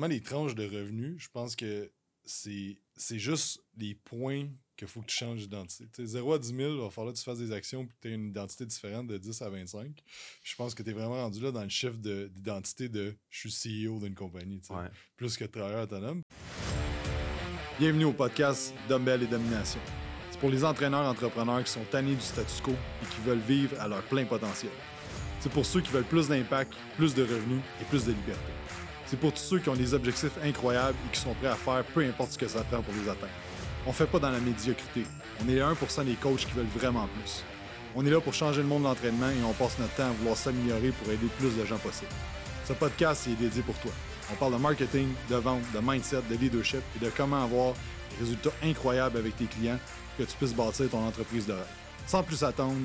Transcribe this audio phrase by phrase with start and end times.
[0.00, 1.16] nécessairement les tranches de revenus.
[1.18, 1.90] Je pense que
[2.24, 6.06] c'est juste les points qu'il faut que tu changes d'identité.
[6.06, 8.08] 0 à 10 000, il va falloir que tu fasses des actions et que tu
[8.08, 9.90] aies une identité différente de 10 à 25.
[10.42, 13.86] Je pense que tu es vraiment rendu là dans le chiffre d'identité de, je suis
[13.86, 14.60] CEO d'une compagnie,
[15.16, 16.22] plus que travailleur autonome.
[17.78, 19.80] Bienvenue au podcast Dumbbell et Domination.
[20.30, 23.78] C'est pour les entraîneurs entrepreneurs qui sont tannés du statu quo et qui veulent vivre
[23.80, 24.72] à leur plein potentiel.
[25.40, 28.59] C'est pour ceux qui veulent plus d'impact, plus de revenus et plus de liberté.
[29.10, 31.82] C'est pour tous ceux qui ont des objectifs incroyables et qui sont prêts à faire
[31.82, 33.32] peu importe ce que ça prend pour les atteindre.
[33.84, 35.04] On fait pas dans la médiocrité.
[35.42, 37.42] On est 1% des coachs qui veulent vraiment plus.
[37.96, 40.12] On est là pour changer le monde de l'entraînement et on passe notre temps à
[40.12, 42.12] vouloir s'améliorer pour aider plus de gens possible.
[42.64, 43.90] Ce podcast est dédié pour toi.
[44.30, 47.74] On parle de marketing, de vente, de mindset, de leadership et de comment avoir
[48.12, 49.80] des résultats incroyables avec tes clients
[50.14, 51.56] pour que tu puisses bâtir ton entreprise de.
[52.06, 52.76] Sans plus attendre,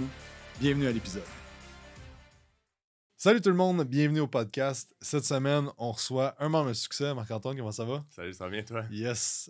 [0.60, 1.45] bienvenue à l'épisode.
[3.25, 4.95] Salut tout le monde, bienvenue au podcast.
[5.02, 7.11] Cette semaine, on reçoit un membre de succès.
[7.15, 8.03] Marc-Antoine, comment ça va?
[8.11, 8.84] Salut, ça va bien toi?
[8.91, 9.49] Yes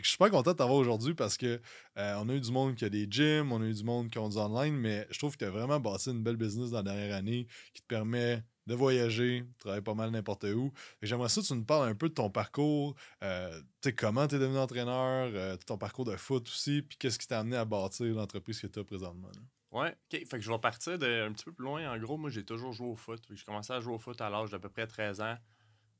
[0.00, 1.60] je suis pas content de t'avoir aujourd'hui parce que
[1.98, 4.10] euh, on a eu du monde qui a des gyms, on a eu du monde
[4.10, 6.70] qui ont du online, mais je trouve que tu as vraiment bâti une belle business
[6.70, 10.70] dans la dernière année qui te permet de voyager, de travailler pas mal n'importe où.
[11.02, 13.60] J'aimerais ça que tu nous parles un peu de ton parcours, euh,
[13.96, 17.40] comment tu es devenu entraîneur, euh, ton parcours de foot aussi, puis qu'est-ce qui t'a
[17.40, 19.30] amené à bâtir l'entreprise que tu as présentement.
[19.76, 20.26] Ouais, ok.
[20.26, 21.92] Fait que je vais partir de un petit peu plus loin.
[21.92, 23.22] En gros, moi, j'ai toujours joué au foot.
[23.30, 25.36] J'ai commencé à jouer au foot à l'âge d'à peu près 13 ans.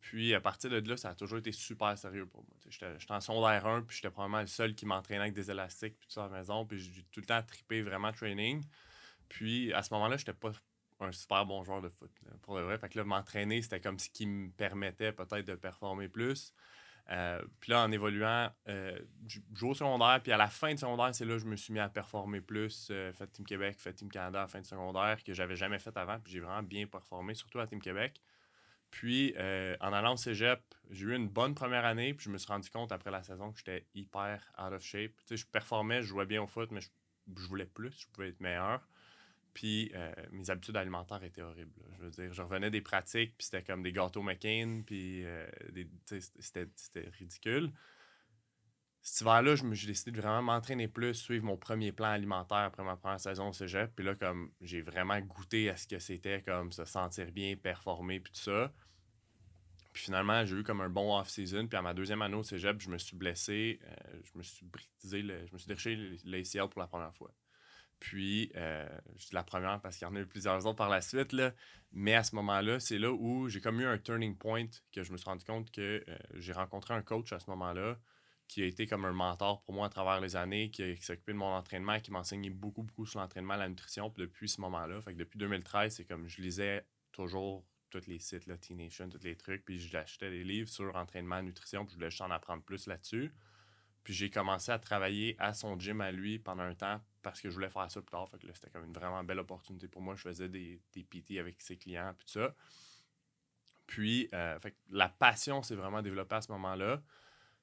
[0.00, 2.56] Puis à partir de là, ça a toujours été super sérieux pour moi.
[2.68, 6.08] J'étais en secondaire 1, puis j'étais probablement le seul qui m'entraînait avec des élastiques, puis
[6.08, 6.64] tout ça à la maison.
[6.64, 8.64] Puis j'ai tout le temps trippé vraiment training.
[9.28, 10.52] Puis à ce moment-là, j'étais pas
[11.00, 12.10] un super bon joueur de foot,
[12.42, 12.78] pour le vrai.
[12.78, 16.54] Fait que là, m'entraîner, c'était comme ce qui me permettait peut-être de performer plus.
[17.10, 20.78] Euh, puis là, en évoluant, euh, je joue au secondaire, puis à la fin de
[20.78, 22.88] secondaire, c'est là que je me suis mis à performer plus.
[22.90, 25.96] Euh, fait Team Québec, fait Team Canada à fin de secondaire, que j'avais jamais fait
[25.96, 28.20] avant, puis j'ai vraiment bien performé, surtout à Team Québec.
[28.90, 32.38] Puis, euh, en allant au cégep, j'ai eu une bonne première année, puis je me
[32.38, 35.12] suis rendu compte après la saison que j'étais hyper out of shape.
[35.18, 36.88] Tu sais, je performais, je jouais bien au foot, mais je,
[37.46, 38.86] voulais plus, je pouvais être meilleur.
[39.56, 41.72] Puis, euh, mes habitudes alimentaires étaient horribles.
[41.96, 45.46] Je veux dire, je revenais des pratiques, puis c'était comme des gâteaux McCain, puis euh,
[46.38, 47.72] c'était ridicule.
[49.00, 52.96] Cet hiver-là, j'ai décidé de vraiment m'entraîner plus, suivre mon premier plan alimentaire après ma
[52.96, 53.90] première saison au cégep.
[53.96, 58.20] Puis là, comme j'ai vraiment goûté à ce que c'était, comme se sentir bien, performer,
[58.20, 58.70] puis tout ça.
[59.94, 61.66] Puis finalement, j'ai eu comme un bon off-season.
[61.66, 63.80] Puis à ma deuxième année au cégep, je me suis blessé.
[63.84, 67.32] Euh, je me suis brisé, je me suis déchiré l'ACL pour la première fois.
[67.98, 68.86] Puis, euh,
[69.32, 71.32] la première parce qu'il y en a eu plusieurs autres par la suite.
[71.32, 71.52] Là.
[71.92, 75.12] Mais à ce moment-là, c'est là où j'ai comme eu un turning point que je
[75.12, 77.98] me suis rendu compte que euh, j'ai rencontré un coach à ce moment-là
[78.48, 81.32] qui a été comme un mentor pour moi à travers les années, qui, s'est occupé
[81.32, 84.10] de mon entraînement, qui m'a enseigné beaucoup, beaucoup sur l'entraînement, la nutrition.
[84.10, 88.18] Puis depuis ce moment-là, fait que depuis 2013, c'est comme je lisais toujours tous les
[88.18, 91.96] sites, là, T-Nation, tous les trucs, puis j'achetais des livres sur entraînement, nutrition, puis je
[91.96, 93.32] voulais juste en apprendre plus là-dessus.
[94.04, 97.50] Puis j'ai commencé à travailler à son gym à lui pendant un temps parce que
[97.50, 98.28] je voulais faire ça plus tard.
[98.28, 100.14] Fait que c'était comme une vraiment belle opportunité pour moi.
[100.14, 102.54] Je faisais des, des PT avec ses clients, puis tout ça.
[103.88, 107.02] Puis, euh, fait la passion s'est vraiment développée à ce moment-là.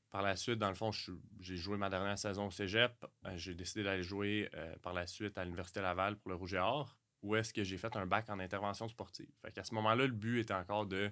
[0.09, 0.91] Par la suite, dans le fond,
[1.40, 2.91] j'ai joué ma dernière saison au cégep.
[3.25, 6.56] Euh, j'ai décidé d'aller jouer euh, par la suite à l'Université Laval pour le Rouge
[6.56, 9.31] et Or, où est-ce que j'ai fait un bac en intervention sportive.
[9.41, 11.09] Fait qu'à ce moment-là, le but était encore de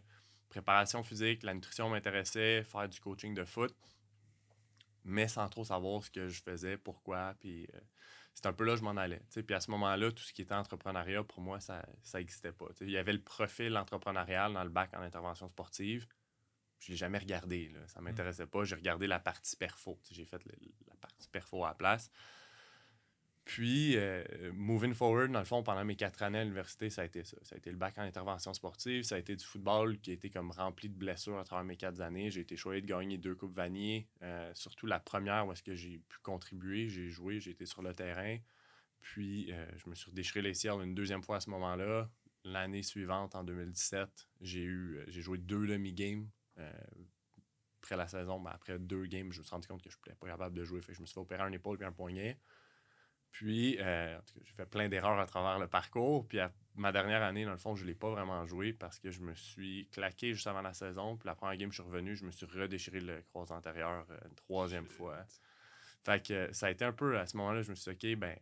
[0.50, 3.74] préparation physique, la nutrition m'intéressait, faire du coaching de foot,
[5.06, 7.66] mais sans trop savoir ce que je faisais, pourquoi, puis
[8.34, 9.22] c'est un peu là que je m'en allais.
[9.30, 12.68] Puis à ce moment-là, tout ce qui était entrepreneuriat, pour moi, ça n'existait pas.
[12.82, 16.08] il y avait le profil entrepreneurial dans le bac en intervention sportive,
[16.82, 17.72] je l'ai jamais regardé.
[17.88, 18.64] Ça ne m'intéressait pas.
[18.64, 20.00] J'ai regardé la partie perfo.
[20.10, 22.10] J'ai fait la partie perfo à la place.
[23.44, 27.06] Puis, euh, moving forward, dans le fond, pendant mes quatre années à l'université, ça a
[27.06, 27.38] été ça.
[27.42, 29.04] Ça a été le bac en intervention sportive.
[29.04, 31.76] Ça a été du football qui a été comme rempli de blessures à travers mes
[31.76, 32.30] quatre années.
[32.30, 34.08] J'ai été choyé de gagner deux Coupes Vanier.
[34.22, 36.88] Euh, surtout la première où est-ce que j'ai pu contribuer.
[36.88, 38.38] J'ai joué, j'ai été sur le terrain.
[39.02, 42.10] Puis, euh, je me suis déchiré les ciels une deuxième fois à ce moment-là.
[42.44, 46.28] L'année suivante, en 2017, j'ai eu j'ai joué deux demi-games
[47.82, 50.16] après la saison, ben, après deux games, je me suis rendu compte que je n'étais
[50.16, 50.82] pas capable de jouer.
[50.82, 52.38] Je me suis fait opérer un épaule et un poignet.
[53.32, 56.28] Puis, euh, j'ai fait plein d'erreurs à travers le parcours.
[56.28, 56.40] Puis,
[56.76, 59.22] ma dernière année, dans le fond, je ne l'ai pas vraiment joué parce que je
[59.22, 61.18] me suis claqué juste avant la saison.
[61.18, 64.18] Puis, la première game, je suis revenu, je me suis redéchiré le croise antérieur euh,
[64.28, 65.18] une troisième fois.
[66.04, 68.20] Fait que ça a été un peu à ce moment-là, je me suis dit, OK,
[68.20, 68.38] ben,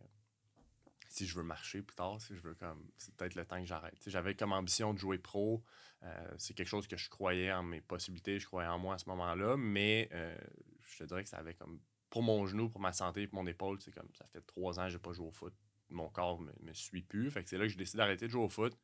[1.10, 2.88] si je veux marcher plus tard, si je veux comme.
[2.96, 3.98] C'est peut-être le temps que j'arrête.
[4.06, 5.62] J'avais comme ambition de jouer pro.
[6.04, 8.98] Euh, c'est quelque chose que je croyais en mes possibilités, je croyais en moi à
[8.98, 10.34] ce moment-là, mais euh,
[10.82, 11.80] je te dirais que ça avait comme.
[12.10, 14.84] Pour mon genou, pour ma santé, pour mon épaule, c'est comme ça fait trois ans
[14.84, 15.54] que j'ai pas joué au foot.
[15.88, 17.30] Mon corps me, me suit plus.
[17.30, 18.76] Fait que c'est là que j'ai décidé d'arrêter de jouer au foot.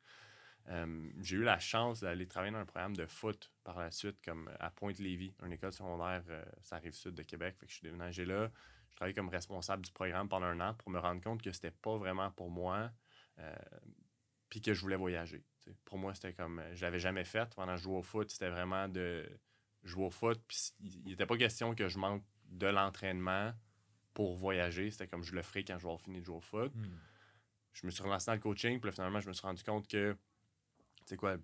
[1.21, 4.51] J'ai eu la chance d'aller travailler dans un programme de foot par la suite, comme
[4.59, 7.55] à Pointe-Lévis, une école secondaire, euh, ça arrive sud de Québec.
[7.57, 8.51] Fait que je suis déménagé là.
[8.89, 11.71] Je travaillais comme responsable du programme pendant un an pour me rendre compte que c'était
[11.71, 12.91] pas vraiment pour moi,
[13.39, 13.55] euh,
[14.49, 15.45] puis que je voulais voyager.
[15.85, 17.53] Pour moi, c'était comme, je l'avais jamais fait.
[17.55, 19.25] Pendant que je jouais au foot, c'était vraiment de
[19.83, 23.53] jouer au foot, puis il n'était pas question que je manque de l'entraînement
[24.13, 24.91] pour voyager.
[24.91, 26.73] C'était comme je le ferais quand je vais avoir fini de jouer au foot.
[26.73, 26.97] Hmm.
[27.73, 30.17] Je me suis relancé dans le coaching, puis finalement, je me suis rendu compte que
[31.05, 31.37] c'est quoi,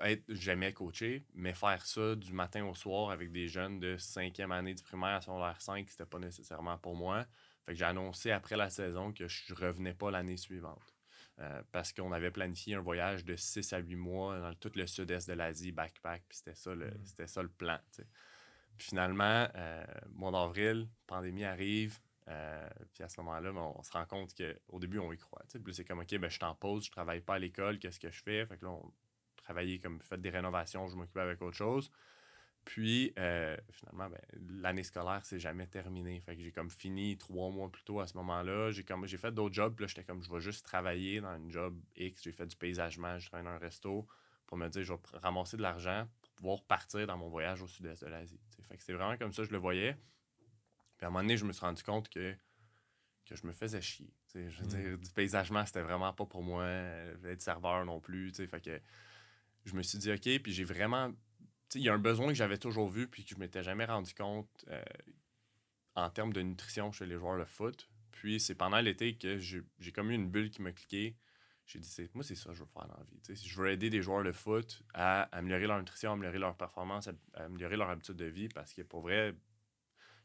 [0.00, 4.52] être, j'aimais coacher, mais faire ça du matin au soir avec des jeunes de cinquième
[4.52, 7.24] année du primaire à secondaire 5, c'était pas nécessairement pour moi.
[7.64, 10.94] Fait que j'ai annoncé après la saison que je revenais pas l'année suivante.
[11.40, 14.88] Euh, parce qu'on avait planifié un voyage de 6 à 8 mois dans tout le
[14.88, 17.04] sud-est de l'Asie, backpack, puis c'était ça, le, mm.
[17.04, 17.78] c'était ça le plan.
[18.78, 19.84] Puis finalement, euh,
[20.14, 21.98] mois d'avril, pandémie arrive,
[22.28, 25.42] euh, puis à ce moment-là, ben, on, se rend compte qu'au début, on y croit.
[25.64, 27.98] Puis c'est comme, OK, ben, je suis en pause, je travaille pas à l'école, qu'est-ce
[27.98, 28.46] que je fais?
[28.46, 28.92] Fait que là, on
[29.36, 31.90] travaillait comme, fait des rénovations, je m'occupais avec autre chose.
[32.64, 34.20] Puis, euh, finalement, ben,
[34.60, 36.20] l'année scolaire, c'est jamais terminé.
[36.20, 38.70] Fait que j'ai comme fini trois mois plus tôt à ce moment-là.
[38.72, 39.74] J'ai comme j'ai fait d'autres jobs.
[39.74, 42.22] Puis là, j'étais comme, je vais juste travailler dans un job X.
[42.22, 44.06] J'ai fait du paysagement, je travaille dans un resto
[44.46, 46.06] pour me dire, je vais ramasser de l'argent
[46.38, 48.40] pouvoir partir dans mon voyage au sud-est de l'Asie.
[48.68, 49.96] Fait que c'est vraiment comme ça que je le voyais.
[50.96, 52.34] Puis à un moment donné, je me suis rendu compte que,
[53.26, 54.12] que je me faisais chier.
[54.34, 54.68] Je veux mm.
[54.68, 56.64] dire, du paysagement, c'était vraiment pas pour moi.
[56.64, 58.32] Être serveur non plus.
[58.34, 58.80] Fait que
[59.64, 61.12] je me suis dit, OK, puis j'ai vraiment.
[61.74, 64.14] Il y a un besoin que j'avais toujours vu, puis que je m'étais jamais rendu
[64.14, 64.82] compte euh,
[65.96, 67.90] en termes de nutrition chez les joueurs de foot.
[68.12, 71.16] Puis c'est pendant l'été que j'ai comme eu une bulle qui m'a cliqué.
[71.68, 73.20] J'ai dit, moi, c'est ça que je veux faire dans la vie.
[73.46, 77.44] je veux aider des joueurs de foot à améliorer leur nutrition, améliorer leur performance, à
[77.44, 79.34] améliorer leur habitude de vie, parce que pour vrai,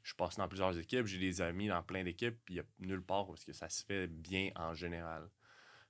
[0.04, 2.66] je passe dans plusieurs équipes, j'ai des amis dans plein d'équipes, puis il n'y a
[2.80, 5.30] nulle part où que ça se fait bien en général.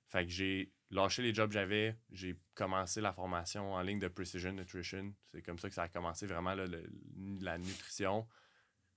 [0.08, 4.08] Fait que j'ai lâché les jobs que j'avais, j'ai commencé la formation en ligne de
[4.08, 5.14] Precision Nutrition.
[5.30, 8.26] C'est comme ça que ça a commencé vraiment la nutrition.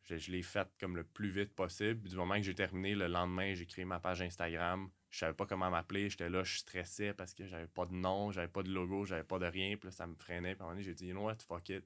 [0.03, 2.07] Je, l'ai faite comme le plus vite possible.
[2.07, 4.89] Du moment que j'ai terminé, le lendemain, j'ai créé ma page Instagram.
[5.09, 6.09] Je savais pas comment m'appeler.
[6.09, 9.23] J'étais là, je stressais parce que j'avais pas de nom, j'avais pas de logo, j'avais
[9.23, 9.77] pas de rien.
[9.77, 10.55] Puis là, ça me freinait.
[10.55, 11.85] Puis à un moment donné, j'ai dit, you know what, fuck it.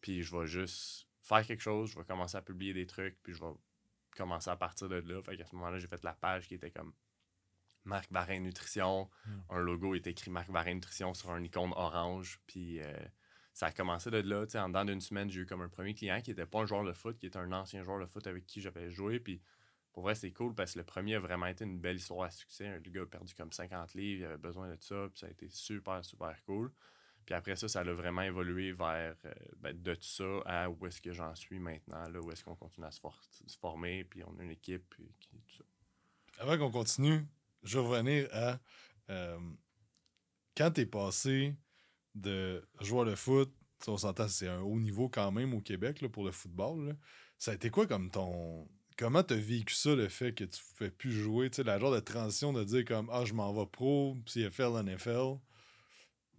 [0.00, 3.34] Puis je vais juste faire quelque chose, je vais commencer à publier des trucs, puis
[3.34, 3.52] je vais
[4.16, 5.22] commencer à partir de là.
[5.22, 6.92] Fait qu'à ce moment-là, j'ai fait la page qui était comme
[7.84, 9.08] Marc Varin Nutrition.
[9.26, 9.40] Hmm.
[9.50, 12.40] Un logo était écrit Marc Varin Nutrition sur un icône orange.
[12.46, 12.92] Puis euh,
[13.52, 14.46] ça a commencé de là.
[14.54, 16.84] En dedans d'une semaine, j'ai eu comme un premier client qui n'était pas un joueur
[16.84, 19.20] de foot, qui était un ancien joueur de foot avec qui j'avais joué.
[19.20, 19.40] Puis
[19.98, 22.30] pour vrai, c'est cool parce que le premier a vraiment été une belle histoire à
[22.30, 22.80] succès.
[22.84, 25.08] Le gars a perdu comme 50 livres, il avait besoin de ça.
[25.10, 26.70] Puis ça a été super, super cool.
[27.26, 30.86] Puis après ça, ça a vraiment évolué vers euh, ben, de tout ça à où
[30.86, 33.00] est-ce que j'en suis maintenant, là, où est-ce qu'on continue à se,
[33.60, 35.64] former, puis on a une équipe, tout ça.
[36.38, 37.26] Avant qu'on continue,
[37.64, 38.60] je vais revenir à
[39.10, 39.40] euh,
[40.56, 41.56] quand tu es passé
[42.14, 43.52] de joueur de foot,
[43.88, 46.96] on s'entend, c'est un haut niveau quand même au Québec là, pour le football.
[47.36, 48.68] Ça a été quoi comme ton.
[48.98, 51.50] Comment tu as vécu ça, le fait que tu pouvais plus jouer?
[51.64, 55.38] La genre de transition de dire comme Ah, je m'en vais pro, CFL, NFL.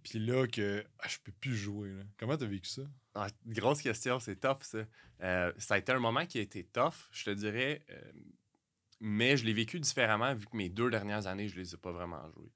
[0.02, 1.88] Puis là, que ah, je peux plus jouer.
[1.88, 2.02] Là.
[2.18, 2.82] Comment t'as vécu ça?
[3.14, 4.84] Ah, grosse question, c'est tough, ça.
[5.22, 7.82] Euh, ça a été un moment qui a été tough, je te dirais.
[7.88, 8.12] Euh,
[9.00, 11.92] mais je l'ai vécu différemment vu que mes deux dernières années, je les ai pas
[11.92, 12.52] vraiment jouées.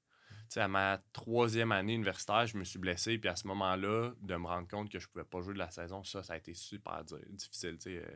[0.49, 3.17] sais, à ma troisième année universitaire, je me suis blessé.
[3.17, 5.71] Puis à ce moment-là, de me rendre compte que je pouvais pas jouer de la
[5.71, 7.77] saison, ça, ça a été super difficile.
[7.79, 7.97] sais.
[7.97, 8.15] Euh,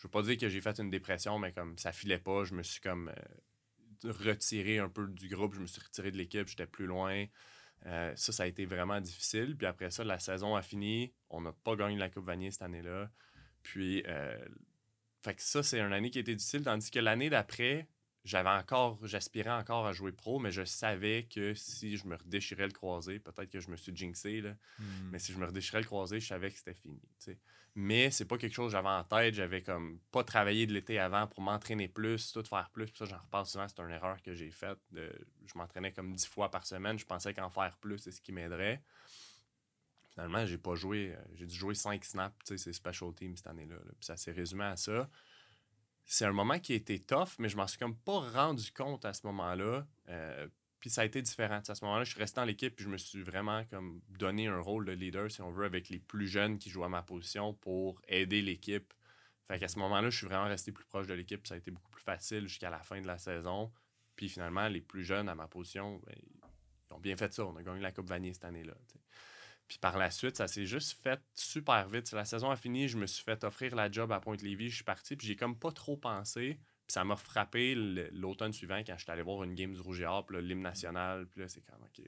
[0.00, 2.54] je veux pas dire que j'ai fait une dépression, mais comme ça filait pas, je
[2.54, 3.12] me suis comme
[4.02, 7.26] retiré un peu du groupe, je me suis retiré de l'équipe, j'étais plus loin.
[7.84, 9.56] Euh, ça, ça a été vraiment difficile.
[9.58, 11.12] Puis après ça, la saison a fini.
[11.28, 13.10] On n'a pas gagné la Coupe Vanier cette année-là.
[13.62, 14.38] Puis, euh,
[15.22, 16.62] fait que ça, c'est une année qui a été difficile.
[16.62, 17.86] Tandis que l'année d'après,
[18.24, 22.66] j'avais encore, j'aspirais encore à jouer pro, mais je savais que si je me redéchirais
[22.66, 25.10] le croisé, peut-être que je me suis jinxé, là, hmm.
[25.10, 27.00] mais si je me redéchirais le croisé, je savais que c'était fini.
[27.76, 29.34] Mais c'est pas quelque chose que j'avais en tête.
[29.34, 32.86] J'avais comme pas travaillé de l'été avant pour m'entraîner plus, tout faire plus.
[32.86, 34.78] Puis ça, j'en reparle souvent, c'est une erreur que j'ai faite.
[34.92, 36.98] Je m'entraînais comme dix fois par semaine.
[36.98, 38.82] Je pensais qu'en faire plus, c'est ce qui m'aiderait.
[40.10, 41.14] Finalement, j'ai pas joué.
[41.14, 43.76] Euh, j'ai dû jouer cinq snaps, c'est special team cette année-là.
[43.76, 45.08] Puis ça s'est résumé à ça
[46.12, 49.04] c'est un moment qui a été tough, mais je m'en suis comme pas rendu compte
[49.04, 49.86] à ce moment-là.
[50.08, 50.48] Euh,
[50.80, 51.62] puis ça a été différent.
[51.66, 54.48] à ce moment-là, je suis resté dans l'équipe puis je me suis vraiment comme donné
[54.48, 57.02] un rôle de leader, si on veut, avec les plus jeunes qui jouent à ma
[57.02, 58.92] position pour aider l'équipe.
[59.46, 61.46] Fait qu'à ce moment-là, je suis vraiment resté plus proche de l'équipe.
[61.46, 63.70] Ça a été beaucoup plus facile jusqu'à la fin de la saison.
[64.16, 67.46] Puis finalement, les plus jeunes à ma position, ben, ils ont bien fait ça.
[67.46, 68.74] On a gagné la Coupe Vanier cette année-là.
[69.70, 72.10] Puis par la suite, ça s'est juste fait super vite.
[72.10, 74.84] La saison a fini, je me suis fait offrir la job à Pointe-Lévis, je suis
[74.84, 76.58] parti, puis j'ai comme pas trop pensé.
[76.88, 77.76] Puis ça m'a frappé
[78.10, 81.28] l'automne suivant quand je suis allé voir une game du Rouge et l'hymne national.
[81.28, 82.04] Puis là, c'est comme, OK.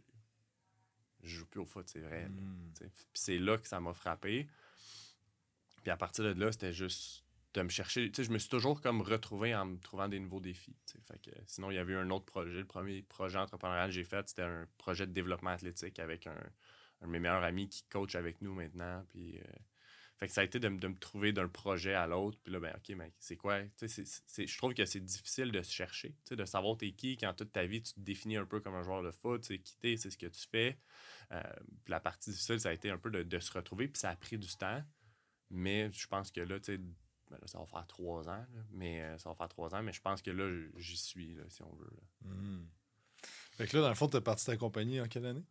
[1.22, 2.28] je joue plus au foot, c'est vrai.
[2.28, 2.72] Mm.
[2.80, 4.48] Puis c'est là que ça m'a frappé.
[5.82, 8.10] Puis à partir de là, c'était juste de me chercher.
[8.10, 10.74] Tu sais, je me suis toujours comme retrouvé en me trouvant des nouveaux défis.
[11.06, 12.50] Fait que, sinon, il y avait eu un autre projet.
[12.50, 16.42] Le premier projet entrepreneurial que j'ai fait, c'était un projet de développement athlétique avec un,
[17.02, 19.04] un de mes meilleurs amis qui coach avec nous maintenant.
[19.10, 19.42] Puis, euh,
[20.18, 22.38] fait que ça a été de, me- de me trouver d'un projet à l'autre.
[22.44, 23.60] Puis là, ben, OK, mais c'est quoi?
[23.76, 27.34] Tu je trouve que c'est difficile de se chercher, tu de savoir t'es qui quand
[27.34, 29.98] toute ta vie, tu te définis un peu comme un joueur de foot, c'est qui
[29.98, 30.78] c'est ce que tu fais.
[31.32, 31.42] Euh,
[31.88, 33.88] la partie difficile, ça a été un peu de, de se retrouver.
[33.88, 34.82] Puis ça a pris du temps.
[35.50, 38.46] Mais je pense que là, tu sais, ben là, ça va faire trois ans.
[38.54, 39.82] là, mais euh, ça va faire trois ans.
[39.82, 41.90] Mais je pense que là, j'y suis, là, si on veut.
[41.90, 42.30] là.
[42.34, 42.68] Mm.
[43.56, 45.44] Fait que là, dans le fond, t'as parti ta compagnie en quelle année?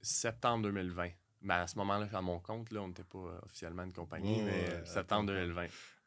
[0.00, 1.10] Septembre 2020.
[1.42, 4.42] Ben, à ce moment-là, à mon compte, là, on n'était pas euh, officiellement une compagnie,
[4.42, 5.48] mais euh, septembre ton compte.
[5.48, 5.66] 2020.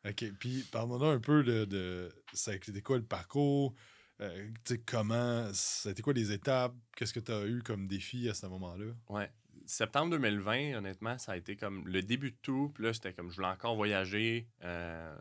[0.09, 0.25] OK.
[0.39, 2.09] Puis, parle-moi un peu de, de
[2.51, 3.73] été quoi le parcours?
[4.19, 4.49] Euh,
[4.85, 6.75] comment, été quoi les étapes?
[6.95, 8.93] Qu'est-ce que tu as eu comme défi à ce moment-là?
[9.09, 9.31] Ouais.
[9.65, 12.71] Septembre 2020, honnêtement, ça a été comme le début de tout.
[12.73, 14.47] Puis là, c'était comme je voulais encore voyager.
[14.63, 15.15] euh,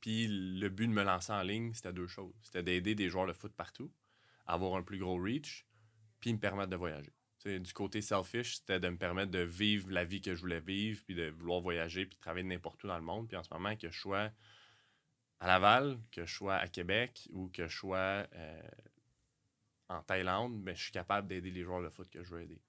[0.00, 2.34] puis le but de me lancer en ligne, c'était deux choses.
[2.42, 3.92] C'était d'aider des joueurs de foot partout,
[4.46, 5.66] avoir un plus gros reach,
[6.20, 7.12] puis me permettre de voyager.
[7.44, 11.02] Du côté selfish, c'était de me permettre de vivre la vie que je voulais vivre,
[11.06, 13.28] puis de vouloir voyager, puis travailler n'importe où dans le monde.
[13.28, 14.30] Puis en ce moment, que je sois
[15.40, 18.62] à Laval, que je sois à Québec ou que je sois euh,
[19.88, 22.60] en Thaïlande, ben, je suis capable d'aider les joueurs de foot que je veux aider.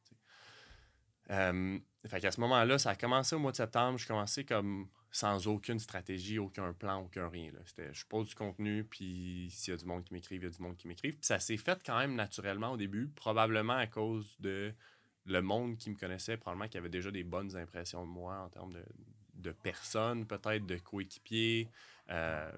[1.32, 1.78] Euh,
[2.08, 4.00] fait qu'à ce moment-là, ça a commencé au mois de septembre.
[4.00, 7.52] Je commençais comme sans aucune stratégie, aucun plan, aucun rien.
[7.66, 10.48] C'était, je pose du contenu, puis s'il y a du monde qui m'écrive, il y
[10.48, 11.14] a du monde qui m'écrive.
[11.14, 14.74] Puis ça s'est fait quand même naturellement au début, probablement à cause de
[15.26, 18.50] le monde qui me connaissait, probablement qui avait déjà des bonnes impressions de moi en
[18.50, 18.84] termes de,
[19.36, 21.70] de personnes, peut-être de coéquipiers.
[22.10, 22.52] Euh,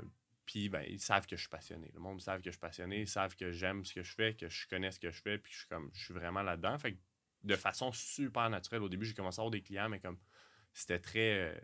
[0.46, 1.92] puis ben, ils savent que je suis passionné.
[1.94, 4.34] Le monde savent que je suis passionné, ils savent que j'aime ce que je fais,
[4.36, 6.78] que je connais ce que je fais, puis je suis comme je suis vraiment là-dedans.
[6.78, 6.98] Fait
[7.44, 10.18] de façon super naturelle, au début, j'ai commencé à avoir des clients, mais comme
[10.74, 11.40] c'était très.
[11.40, 11.60] euh,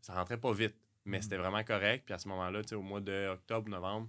[0.00, 1.22] ça rentrait pas vite, mais Mhm.
[1.22, 2.04] c'était vraiment correct.
[2.04, 4.08] Puis à ce moment-là, au mois d'octobre, novembre,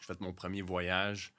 [0.00, 1.32] j'ai fait mon premier voyage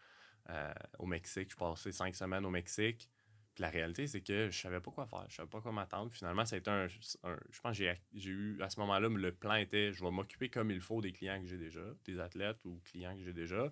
[0.49, 1.51] euh, au Mexique.
[1.51, 3.09] Je passais cinq semaines au Mexique.
[3.55, 5.25] Puis la réalité, c'est que je savais pas quoi faire.
[5.29, 6.11] Je savais pas quoi m'attendre.
[6.11, 6.87] Finalement, ça a été un.
[7.23, 10.09] un- je pense que j'ai- j'ai eu, à ce moment-là, le plan était je vais
[10.11, 13.33] m'occuper comme il faut des clients que j'ai déjà, des athlètes ou clients que j'ai
[13.33, 13.71] déjà.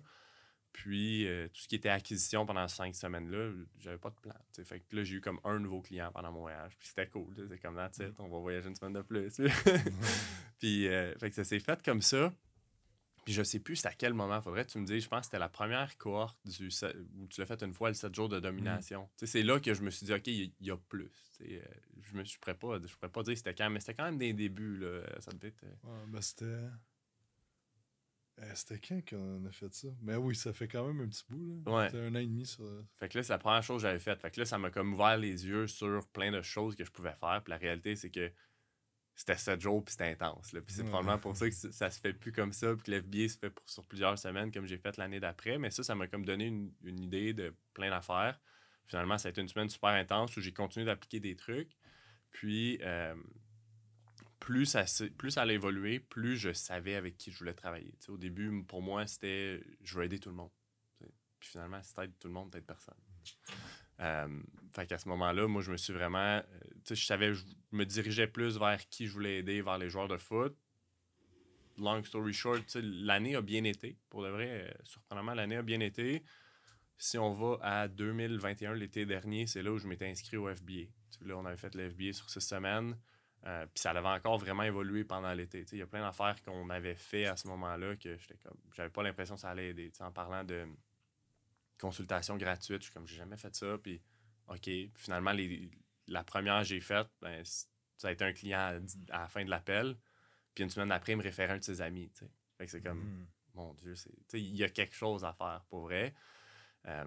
[0.72, 4.34] Puis euh, tout ce qui était acquisition pendant ces cinq semaines-là, j'avais pas de plan.
[4.64, 6.76] Fait que là, j'ai eu comme un nouveau client pendant mon voyage.
[6.78, 7.34] Puis c'était cool.
[7.50, 9.38] C'est comme là, on va voyager une semaine de plus.
[10.58, 12.32] Puis euh, fait que ça s'est fait comme ça.
[13.24, 14.40] Puis je sais plus à quel moment.
[14.42, 15.04] Faudrait que tu me dises.
[15.04, 16.68] Je pense que c'était la première cohorte du,
[17.20, 19.08] où tu l'as fait une fois, le 7 jours de domination.
[19.16, 21.08] Sais, C'est là que je me suis dit, OK, il y, a plus.
[21.42, 21.60] Euh,
[22.02, 24.32] Je ne pourrais, pas- je pourrais pas dire c'était quand, mais c'était quand même des
[24.32, 24.76] débuts.
[24.78, 25.02] Là.
[25.20, 25.62] Ça devait être.
[25.64, 26.58] euh, Ouais, ben c'était.
[28.42, 29.88] Euh, c'était quand qu'on a fait ça?
[30.00, 31.62] Mais oui, ça fait quand même un petit bout.
[31.64, 31.72] Là.
[31.72, 31.86] Ouais.
[31.86, 32.64] C'était un an et demi sur.
[32.98, 34.20] Fait que là, c'est la première chose que j'avais faite.
[34.20, 36.90] Fait que là, ça m'a comme ouvert les yeux sur plein de choses que je
[36.90, 37.40] pouvais faire.
[37.44, 38.32] Puis la réalité, c'est que
[39.14, 40.52] c'était 7 jours, puis c'était intense.
[40.52, 40.60] Là.
[40.60, 40.88] Puis c'est Ouais.
[40.88, 43.50] probablement pour ça que ça se fait plus comme ça, puis que l'FBA se fait
[43.50, 45.58] pour- sur plusieurs semaines, comme j'ai fait l'année d'après.
[45.58, 48.40] Mais ça, ça m'a comme donné une, une idée de plein d'affaires.
[48.86, 51.76] Finalement, ça a été une semaine super intense où j'ai continué d'appliquer des trucs.
[52.32, 53.14] Puis, euh,
[54.42, 54.84] plus, ça,
[55.36, 57.94] allait évoluer, plus je savais avec qui je voulais travailler.
[58.08, 60.50] Au début, pour moi, c'était je veux aider tout le monde.
[61.38, 62.96] Puis finalement, si t'aides tout le monde, t'aides personne.
[64.72, 66.18] Fait qu'à ce moment-là, moi, je me suis vraiment.
[66.18, 66.42] euh,
[66.88, 70.16] je savais, je me dirigeais plus vers qui je voulais aider, vers les joueurs de
[70.16, 70.56] foot.
[71.78, 73.96] Long story short, l'année a bien été.
[74.10, 76.24] Pour de vrai, euh, surprenamment, l'année a bien été.
[76.98, 80.72] Si on va à 2021, l'été dernier, c'est là où je m'étais inscrit au FBA.
[80.72, 82.96] Tu sais, là, on avait fait le FBA sur six semaines.
[83.44, 85.64] Euh, puis ça avait encore vraiment évolué pendant l'été.
[85.72, 88.56] Il y a plein d'affaires qu'on avait fait à ce moment-là que j'étais comme.
[88.72, 89.90] J'avais pas l'impression que ça allait aider.
[90.00, 90.66] En parlant de
[91.78, 93.78] consultation gratuite, je suis comme j'ai jamais fait ça.
[93.78, 94.00] Puis
[94.48, 94.70] OK.
[94.94, 95.70] Finalement, les,
[96.06, 97.42] la première que j'ai faite, ben,
[97.96, 98.80] ça a été un client
[99.10, 99.96] à, la fin de l'appel.
[100.54, 102.10] Puis une semaine après, il me référait un de ses amis.
[102.58, 103.26] Fait que c'est comme Mhm.
[103.54, 103.94] mon Dieu,
[104.34, 106.14] il y a quelque chose à faire pour vrai.
[106.86, 107.04] Euh,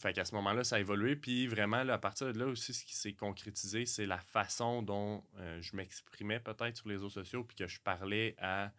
[0.00, 1.14] fait qu'à ce moment-là, ça a évolué.
[1.14, 4.82] Puis vraiment, là, à partir de là aussi, ce qui s'est concrétisé, c'est la façon
[4.82, 8.72] dont euh, je m'exprimais peut-être sur les réseaux sociaux, puis que je parlais à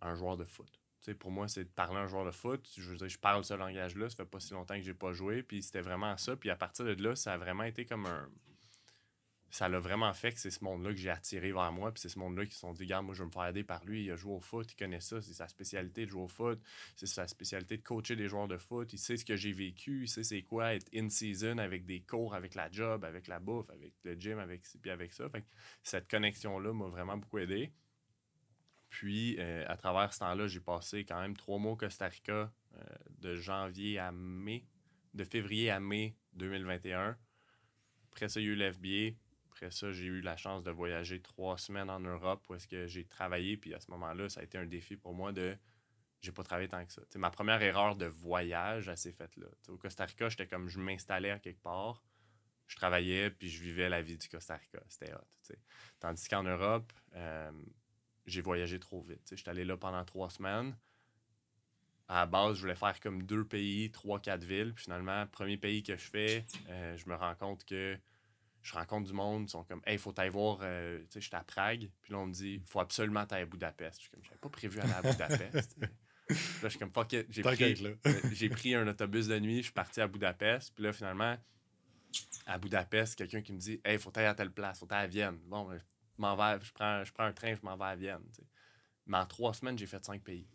[0.00, 0.70] un joueur de foot.
[1.00, 2.68] Tu sais, pour moi, c'est de parler à un joueur de foot.
[2.76, 4.08] Je veux dire, je parle ce langage-là.
[4.10, 5.42] Ça fait pas si longtemps que j'ai pas joué.
[5.42, 6.36] Puis c'était vraiment ça.
[6.36, 8.28] Puis à partir de là, ça a vraiment été comme un.
[9.50, 11.90] Ça l'a vraiment fait que c'est ce monde-là que j'ai attiré vers moi.
[11.90, 13.64] Puis c'est ce monde-là qui se sont dit, regarde, moi, je veux me faire aider
[13.64, 14.04] par lui.
[14.04, 15.22] Il a joué au foot, il connaît ça.
[15.22, 16.60] C'est sa spécialité de jouer au foot.
[16.96, 18.92] C'est sa spécialité de coacher des joueurs de foot.
[18.92, 20.02] Il sait ce que j'ai vécu.
[20.02, 23.70] Il sait c'est quoi être in-season avec des cours, avec la job, avec la bouffe,
[23.70, 25.24] avec le gym, avec puis avec ça.
[25.82, 27.72] Cette connexion-là m'a vraiment beaucoup aidé.
[28.90, 32.52] Puis, euh, à travers ce temps-là, j'ai passé quand même trois mois au Costa Rica,
[32.74, 32.80] euh,
[33.18, 34.64] de janvier à mai
[35.14, 37.16] de février à mai 2021.
[38.10, 39.16] Après ça, il eu l'FBA.
[39.58, 42.86] Après ça, j'ai eu la chance de voyager trois semaines en Europe où est-ce que
[42.86, 43.56] j'ai travaillé.
[43.56, 45.58] Puis à ce moment-là, ça a été un défi pour moi de.
[46.20, 47.02] J'ai pas travaillé tant que ça.
[47.16, 49.48] ma première erreur de voyage, elle s'est faite là.
[49.68, 52.04] au Costa Rica, j'étais comme je m'installais à quelque part.
[52.68, 54.78] Je travaillais puis je vivais la vie du Costa Rica.
[54.88, 55.54] C'était hot.
[55.98, 57.50] Tandis qu'en Europe, euh,
[58.26, 59.32] j'ai voyagé trop vite.
[59.34, 60.76] J'étais allé là pendant trois semaines.
[62.06, 64.72] À la base, je voulais faire comme deux pays, trois, quatre villes.
[64.72, 67.98] Puis finalement, premier pays que je fais, euh, je me rends compte que
[68.68, 71.36] je rencontre du monde, ils sont comme, hey, faut t'aller voir, euh, tu sais, j'étais
[71.36, 73.96] à Prague, puis là, on me dit, faut absolument t'aller à Budapest.
[73.96, 75.76] Je suis comme, j'avais pas prévu aller à Budapest.
[75.80, 75.86] là,
[76.62, 77.26] je suis comme, fuck it.
[77.30, 80.92] J'ai pris, euh, pris un autobus de nuit, je suis parti à Budapest, puis là,
[80.92, 81.36] finalement,
[82.44, 85.06] à Budapest, quelqu'un qui me dit, hey, faut t'aller à telle place, faut t'aller à
[85.06, 85.38] Vienne.
[85.46, 87.96] Bon, ben, je m'en vais, je prends, je prends un train, je m'en vais à
[87.96, 88.22] Vienne.
[89.06, 90.46] Mais en trois semaines, j'ai fait cinq pays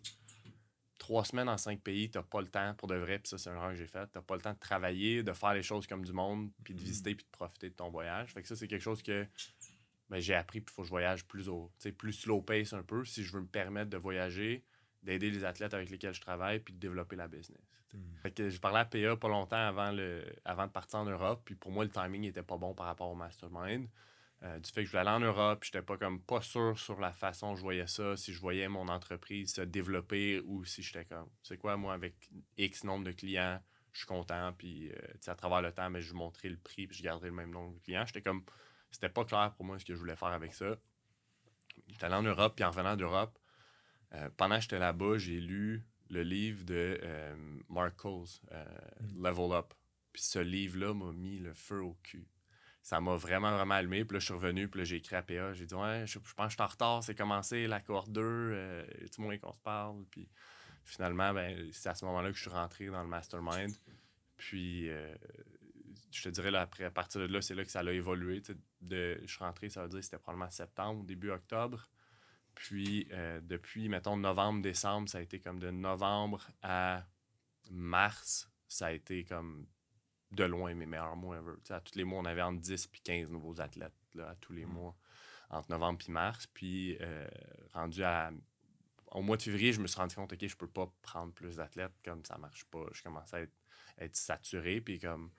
[0.98, 3.50] trois semaines en cinq pays, t'as pas le temps pour de vrai, puis ça, c'est
[3.50, 4.08] un erreur que j'ai fait.
[4.08, 6.80] T'as pas le temps de travailler, de faire les choses comme du monde, puis de
[6.80, 6.84] mm.
[6.84, 8.34] visiter, puis de profiter de ton voyage.
[8.34, 9.28] Fait que ça, c'est quelque chose que
[10.10, 12.84] ben, j'ai appris, puis il faut que je voyage plus au, plus slow pace un
[12.84, 14.64] peu, si je veux me permettre de voyager,
[15.02, 17.62] d'aider les athlètes avec lesquels je travaille, puis de développer la business.
[17.94, 17.98] Mm.
[18.22, 21.42] Fait que je parlais à PA pas longtemps avant, le, avant de partir en Europe,
[21.46, 23.88] puis pour moi, le timing était pas bon par rapport au mastermind.
[24.44, 27.00] Euh, du fait que je voulais aller en Europe, j'étais pas comme pas sûr sur
[27.00, 30.84] la façon dont je voyais ça, si je voyais mon entreprise se développer ou si
[30.84, 32.16] j'étais comme, c'est quoi, moi, avec
[32.58, 33.62] X nombre de clients,
[33.94, 34.96] je suis content, puis euh,
[35.28, 37.76] à travers le temps, mais je montrais le prix, puis je garderais le même nombre
[37.76, 38.06] de clients.
[38.06, 38.44] J'étais comme,
[38.92, 40.76] c'était pas clair pour moi ce que je voulais faire avec ça.
[41.88, 43.40] J'étais allé en Europe, puis en revenant d'Europe,
[44.14, 47.00] euh, pendant que j'étais là-bas, j'ai lu le livre de
[47.70, 49.24] Mark Coles, mm.
[49.24, 49.74] Level Up.
[50.12, 52.28] Puis ce livre-là m'a mis le feu au cul
[52.84, 54.04] ça m'a vraiment, vraiment allumé.
[54.04, 55.54] Puis là, je suis revenu, puis là, j'ai écrit à PA.
[55.54, 58.22] J'ai dit, ouais, je, pense que je suis en retard, c'est commencé la cohorte 2,
[58.22, 60.04] euh, tout le monde qu'on se parle?
[60.12, 60.30] Puis
[60.84, 63.74] finalement, ben, c'est à ce moment-là que je suis rentré dans le mastermind.
[64.36, 65.16] Puis, euh,
[66.12, 68.44] je te dirais, là, après, à partir de là, c'est là que ça a évolué.
[68.82, 71.90] De, je suis rentré, ça veut dire c'était probablement septembre, début octobre.
[72.54, 77.06] Puis, euh, depuis, mettons, novembre, décembre, ça a été comme de novembre à
[77.72, 79.66] mars, ça a été comme
[80.34, 81.54] de loin mes meilleurs mois ever.
[81.70, 84.54] à tous les mois, on avait entre 10 et 15 nouveaux athlètes là, à tous
[84.54, 84.74] les mm.
[84.74, 84.96] mois,
[85.50, 86.48] entre novembre et mars.
[86.48, 87.28] Puis euh,
[87.74, 88.32] rendu à.
[89.12, 91.58] Au mois de février, je me suis rendu compte, OK, je peux pas prendre plus
[91.58, 92.84] d'athlètes, comme ça marche pas.
[92.94, 93.48] Je commençais
[94.00, 95.32] à être, saturé, puis comme.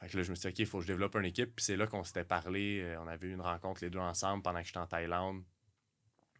[0.00, 1.54] Fait que là, je me suis dit, OK, il faut que je développe une équipe.
[1.54, 2.80] Puis c'est là qu'on s'était parlé.
[2.80, 5.44] Euh, on avait eu une rencontre les deux ensemble pendant que j'étais en Thaïlande.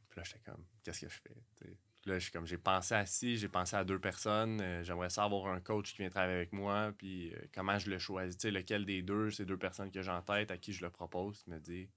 [0.09, 1.77] Puis là, j'étais comme, qu'est-ce que je fais?
[2.07, 4.61] Là, comme j'ai pensé à ci, j'ai pensé à deux personnes.
[4.61, 7.99] Euh, j'aimerais savoir un coach qui vient travailler avec moi, puis euh, comment je le
[7.99, 8.37] choisis.
[8.37, 10.91] Tu lequel des deux, ces deux personnes que j'ai en tête, à qui je le
[10.91, 11.89] propose, il me dit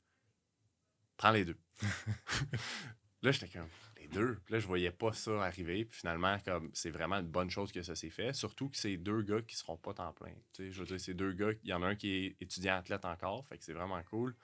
[1.17, 1.58] prends les deux.
[3.22, 3.67] là, j'étais comme
[4.00, 4.39] les deux?
[4.50, 5.84] là, je voyais pas ça arriver.
[5.84, 8.34] Puis finalement, comme c'est vraiment une bonne chose que ça s'est fait.
[8.34, 10.34] Surtout que c'est deux gars qui seront pas temps plein.
[10.54, 11.52] Tu je veux dire, c'est deux gars.
[11.63, 14.36] Il y en a un qui est étudiant athlète encore, fait que c'est vraiment cool.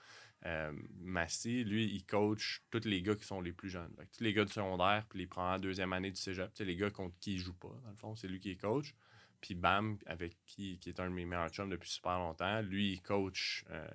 [0.45, 3.93] Euh, Massy, lui, il coach tous les gars qui sont les plus jeunes.
[4.11, 7.17] tous les gars du secondaire, puis les premières deuxième année du cégep, les gars contre
[7.19, 8.93] qui il joue pas, dans le fond, c'est lui qui est coach.
[9.39, 12.93] Puis Bam, avec qui, qui est un de mes meilleurs chums depuis super longtemps, lui,
[12.93, 13.87] il coach, euh,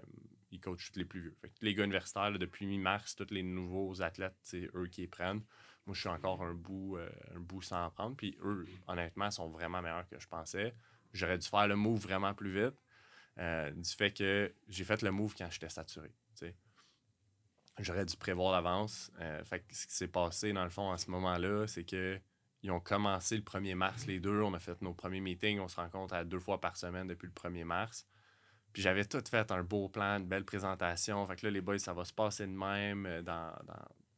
[0.51, 1.37] il coach tous les plus vieux.
[1.41, 5.07] Fait tous les gars universitaires, depuis mi-mars, tous les nouveaux athlètes, c'est eux qui les
[5.07, 5.43] prennent.
[5.87, 8.17] Moi, je suis encore un bout, euh, un bout sans en prendre.
[8.17, 10.75] Puis eux, honnêtement, sont vraiment meilleurs que je pensais.
[11.15, 12.77] J'aurais dû faire le move vraiment plus vite.
[13.75, 16.13] du fait que j'ai fait le move quand j'étais saturé.
[17.79, 19.13] J'aurais dû prévoir d'avance.
[19.21, 22.21] Euh, fait ce qui s'est passé, dans le fond, à ce moment-là, c'est que
[22.63, 24.43] ils ont commencé le 1er mars, les deux.
[24.43, 25.61] On a fait nos premiers meetings.
[25.61, 28.05] On se rencontre à deux fois par semaine depuis le 1er mars.
[28.73, 31.25] Puis j'avais tout fait, un beau plan, une belle présentation.
[31.27, 33.07] Fait que là, les boys, ça va se passer de même.
[33.07, 33.53] Euh, dans,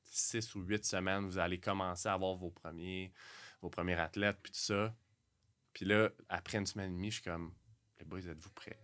[0.03, 3.13] six ou huit semaines, vous allez commencer à avoir vos premiers,
[3.61, 4.95] vos premiers athlètes, puis tout ça.
[5.73, 7.55] Puis là, après une semaine et demie, je suis comme,
[7.99, 8.79] les boys, êtes-vous prêts?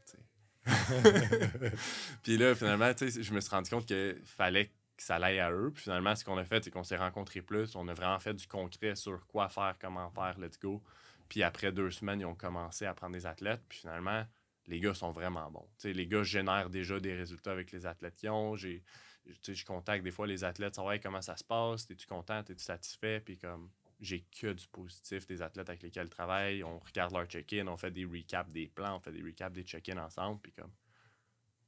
[2.23, 5.71] puis là, finalement, je me suis rendu compte qu'il fallait que ça aille à eux.
[5.73, 7.77] Puis finalement, ce qu'on a fait, c'est qu'on s'est rencontrés plus.
[7.77, 10.83] On a vraiment fait du concret sur quoi faire, comment faire, let's go.
[11.29, 13.63] Puis après deux semaines, ils ont commencé à prendre des athlètes.
[13.69, 14.25] Puis finalement,
[14.67, 15.69] les gars sont vraiment bons.
[15.85, 18.57] les gars génèrent déjà des résultats avec les athlètes qu'ils ont.
[18.57, 18.83] J'ai,
[19.47, 23.21] je contacte des fois les athlètes, savoir comment ça se passe, es-tu content, es-tu satisfait,
[23.21, 26.63] puis comme j'ai que du positif des athlètes avec lesquels je travaille.
[26.63, 29.63] On regarde leur check-in, on fait des recaps des plans, on fait des recaps des
[29.63, 30.41] check-in ensemble.
[30.41, 30.73] Puis comme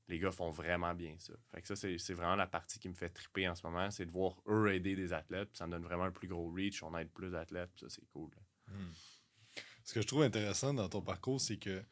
[0.09, 1.35] les gars font vraiment bien ça.
[1.51, 4.07] Fait que ça, c'est vraiment la partie qui me fait triper en ce moment, c'est
[4.07, 5.51] de voir eux aider des athlètes.
[5.55, 6.83] ça me donne vraiment un plus gros reach.
[6.83, 7.71] On aide plus d'athlètes.
[7.77, 8.31] Ça, c'est cool.
[8.69, 8.91] Hmm.
[9.85, 11.83] Ce que je trouve intéressant dans ton parcours, c'est que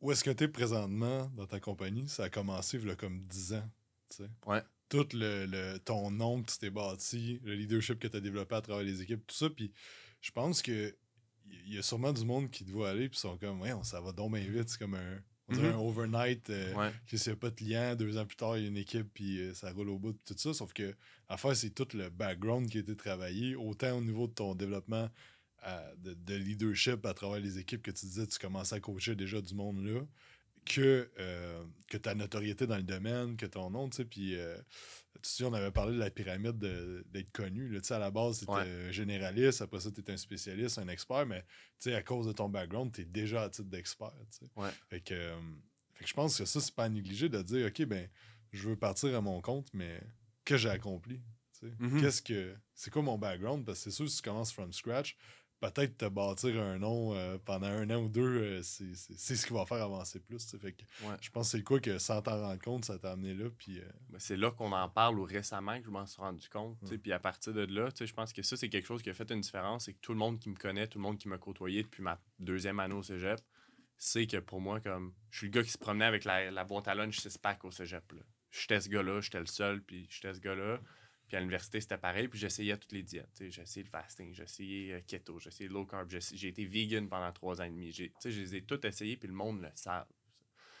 [0.00, 2.96] où est-ce que tu es présentement dans ta compagnie, ça a commencé il y a
[2.96, 3.70] comme 10 ans.
[4.46, 8.56] Ouais tout le, ton nom que tu t'es bâti, le leadership que tu as développé
[8.56, 9.48] à travers les équipes, tout ça.
[9.48, 9.72] Puis
[10.20, 10.94] je pense que
[11.66, 14.00] il y a sûrement du monde qui te voit aller, puis sont comme, ouais, ça
[14.00, 14.68] va donc bien vite.
[14.68, 16.48] C'est comme un, on dirait un overnight.
[16.50, 16.92] euh, Ouais.
[17.32, 19.54] a pas de client, deux ans plus tard, il y a une équipe, puis euh,
[19.54, 20.52] ça roule au bout de tout ça.
[20.54, 20.94] Sauf que
[21.28, 25.08] l'affaire, c'est tout le background qui a été travaillé, autant au niveau de ton développement
[25.66, 29.14] euh, de, de leadership à travers les équipes que tu disais, tu commençais à coacher
[29.16, 30.00] déjà du monde là,
[30.64, 34.04] que, euh, que ta notoriété dans le domaine, que ton nom, tu sais.
[34.04, 34.56] Puis, euh,
[35.22, 37.68] tu sais, on avait parlé de la pyramide de- d'être connu.
[37.68, 38.92] Là, tu sais, à la base, c'était Ouais.
[38.92, 41.46] généraliste, après ça, tu un spécialiste, un expert, mais tu
[41.90, 44.12] sais, à cause de ton background, tu es déjà à titre d'expert.
[44.30, 44.50] tu sais.
[44.56, 44.70] Ouais.
[44.88, 45.36] Fait que, euh,
[45.94, 48.08] fait que je pense que ça, c'est pas à négliger de dire, OK, ben,
[48.52, 50.00] je veux partir à mon compte, mais
[50.44, 51.20] que j'ai accompli?
[51.58, 51.72] tu sais?
[51.78, 52.00] Mhm.
[52.00, 52.54] Qu'est-ce que.
[52.74, 53.66] C'est quoi mon background?
[53.66, 55.16] Parce que c'est sûr, si tu commences from scratch,
[55.60, 59.52] peut-être te bâtir un nom euh, pendant un an ou deux, euh, c'est ce qui
[59.52, 60.56] va faire avancer plus.
[60.56, 61.16] Fait que Ouais.
[61.20, 63.44] je pense que c'est quoi que sans t'en rendre compte, ça t'a amené là.
[63.44, 66.78] Euh, Ben, c'est là qu'on en parle ou récemment que je m'en suis rendu compte.
[67.02, 69.30] Puis à partir de là, je pense que ça, c'est quelque chose qui a fait
[69.30, 69.84] une différence.
[69.84, 72.02] C'est que tout le monde qui me connaît, tout le monde qui m'a côtoyé depuis
[72.02, 73.38] ma deuxième année au cégep,
[73.98, 76.64] sait que pour moi, comme je suis le gars qui se promenait avec la, la
[76.64, 78.02] boîte à lunch 6 pack au cégep.
[78.50, 80.80] J'étais ce gars-là, j'étais le seul, puis j'étais ce gars-là.
[81.30, 83.30] Puis à l'université, c'était pareil, puis j'essayais toutes les diètes.
[83.38, 86.64] J'ai essayé le fasting, j'ai essayé euh, keto, j'ai essayé le low carb, j'ai été
[86.64, 87.92] vegan pendant trois ans et demi.
[87.92, 90.08] Je les ai toutes essayées, puis le monde le savent.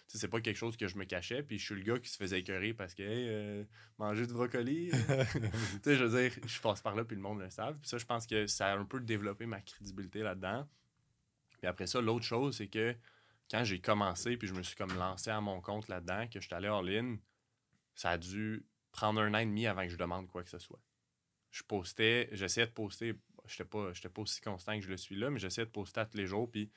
[0.08, 2.16] C'est pas quelque chose que je me cachais, puis je suis le gars qui se
[2.16, 3.64] faisait écœurer parce que hey, euh,
[3.96, 4.90] manger du brocoli.
[4.92, 7.78] euh, tu sais, je veux dire, je passe par là, puis le monde le savent.
[7.78, 10.68] Puis ça, je pense que ça a un peu développé ma crédibilité là-dedans.
[11.58, 12.96] Puis après ça, l'autre chose, c'est que
[13.48, 16.46] quand j'ai commencé, puis je me suis comme lancé à mon compte là-dedans, que je
[16.46, 17.18] suis allé all-in,
[17.94, 20.58] ça a dû prendre un an et demi avant que je demande quoi que ce
[20.58, 20.80] soit.
[21.50, 23.14] Je postais, j'essayais de poster,
[23.46, 26.00] j'étais pas, j'étais pas aussi constant que je le suis là, mais j'essayais de poster
[26.00, 26.70] à tous les jours, puis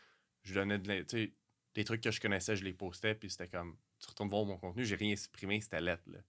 [0.44, 1.32] je donnais de
[1.74, 4.58] des trucs que je connaissais, je les postais, puis c'était comme, tu retournes voir mon
[4.58, 6.20] contenu, j'ai rien supprimé, c'était lettre, là.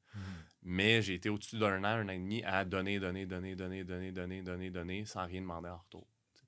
[0.63, 3.85] Mais j'ai été au-dessus d'un an, un an et demi à donner, donner, donner, donner,
[3.85, 6.09] donner, donner, donner, donner, sans rien demander en retour.
[6.33, 6.47] t'sais.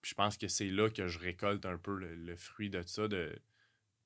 [0.00, 2.82] Puis je pense que c'est là que je récolte un peu le, le fruit de
[2.86, 3.06] ça.
[3.08, 3.38] De...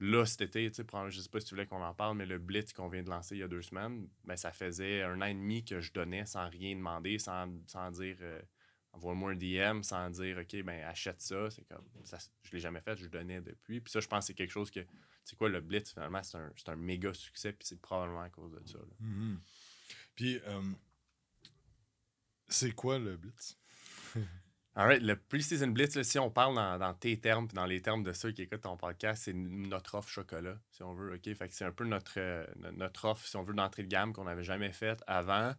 [0.04, 2.26] Là, cet été, tu sais, je sais pas si tu voulais qu'on en parle, mais
[2.26, 5.22] le Blitz qu'on vient de lancer il y a deux semaines, ben, ça faisait un
[5.22, 8.42] an et demi que je donnais sans rien demander, sans, sans dire euh,
[8.94, 11.48] envoie-moi un DM, sans dire OK, ben achète ça.
[11.50, 11.86] C'est comme
[12.42, 13.80] je l'ai jamais fait, je donnais depuis.
[13.80, 14.80] Puis ça, je pense que c'est quelque chose que.
[15.22, 16.20] C'est quoi le Blitz finalement?
[16.24, 18.78] C'est un, un méga succès, puis c'est probablement à cause de ça.
[18.98, 19.40] Mhm.
[20.16, 20.62] Puis, euh,
[22.48, 23.56] c'est quoi le Blitz?
[24.74, 28.02] Alright, le Preseason Blitz, si on parle dans, dans tes termes, puis dans les termes
[28.02, 31.12] de ceux qui écoutent ton podcast, c'est notre offre chocolat, si on veut.
[31.14, 31.34] OK?
[31.34, 33.88] Fait que c'est un peu notre, euh, no- notre offre, si on veut, d'entrée de
[33.88, 35.52] gamme qu'on n'avait jamais faite avant.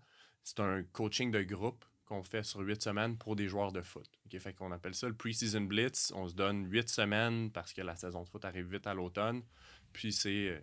[0.44, 4.10] C'est un coaching de groupe qu'on fait sur huit semaines pour des joueurs de foot.
[4.26, 4.40] OK?
[4.40, 6.12] Fait qu'on appelle ça le Preseason Blitz.
[6.16, 9.44] On se donne huit semaines parce que la saison de foot arrive vite à l'automne.
[9.94, 10.60] Puis c'est euh,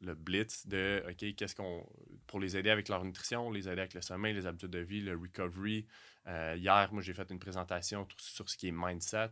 [0.00, 1.84] le blitz de OK, qu'est-ce qu'on.
[2.28, 5.00] pour les aider avec leur nutrition, les aider avec le sommeil, les habitudes de vie,
[5.00, 5.86] le recovery.
[6.26, 9.30] Euh, hier, moi, j'ai fait une présentation sur ce qui est mindset.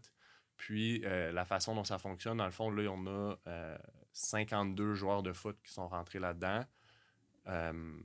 [0.57, 3.79] Puis euh, la façon dont ça fonctionne, dans le fond, là, on a euh,
[4.13, 6.65] 52 joueurs de foot qui sont rentrés là-dedans.
[7.47, 8.01] Euh,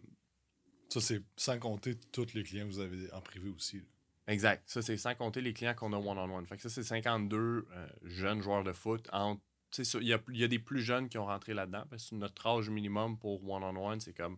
[0.89, 3.77] Ça, c'est sans compter tous les clients que vous avez en privé aussi.
[3.77, 3.85] là.
[4.27, 4.63] Exact.
[4.69, 6.45] Ça, c'est sans compter les clients qu'on a one-on-one.
[6.45, 7.37] Fait que ça, c'est 52
[7.71, 9.09] euh, jeunes joueurs de foot.
[9.11, 11.85] y a, il y a des plus jeunes qui ont rentré là-dedans.
[11.89, 14.37] Parce que notre âge minimum pour one-on-one, c'est comme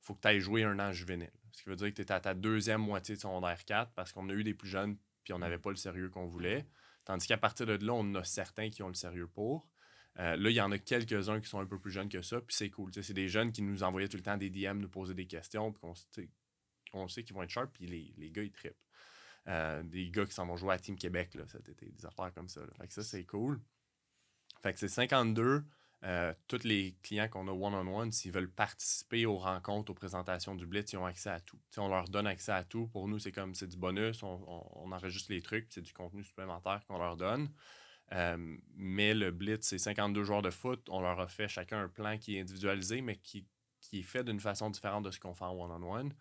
[0.00, 1.30] faut que tu ailles jouer un an juvénile.
[1.52, 4.12] Ce qui veut dire que tu es à ta deuxième moitié de secondaire 4 parce
[4.12, 6.66] qu'on a eu des plus jeunes puis on n'avait pas le sérieux qu'on voulait.
[7.04, 9.68] Tandis qu'à partir de là, on a certains qui ont le sérieux pour.
[10.18, 12.40] Euh, là, il y en a quelques-uns qui sont un peu plus jeunes que ça,
[12.40, 12.90] puis c'est cool.
[12.92, 15.72] C'est des jeunes qui nous envoyaient tout le temps des DM, nous poser des questions,
[15.72, 15.94] puis qu'on
[16.92, 18.76] on sait qu'ils vont être sharp, puis les, les gars, ils trippent.
[19.48, 22.32] Euh, des gars qui s'en vont jouer à Team Québec là, cet été, des affaires
[22.34, 22.60] comme ça.
[22.60, 22.72] là.
[22.78, 23.60] Fait que ça, c'est cool.
[24.62, 25.64] Fait que c'est 52.
[26.02, 30.66] Euh, tous les clients qu'on a one-on-one, s'ils veulent participer aux rencontres, aux présentations du
[30.66, 31.58] Blitz, ils ont accès à tout.
[31.70, 32.86] Tu sais, on leur donne accès à tout.
[32.88, 35.92] Pour nous, c'est comme c'est du bonus, on, on- on enregistre les trucs, c'est du
[35.92, 37.50] contenu supplémentaire qu'on leur donne.
[38.12, 40.88] Euh, mais le Blitz, c'est 52 joueurs de foot.
[40.90, 43.46] On leur a fait chacun un plan qui est individualisé, mais qui,
[43.80, 46.12] qui est fait d'une façon différente de ce qu'on fait en one-on-one.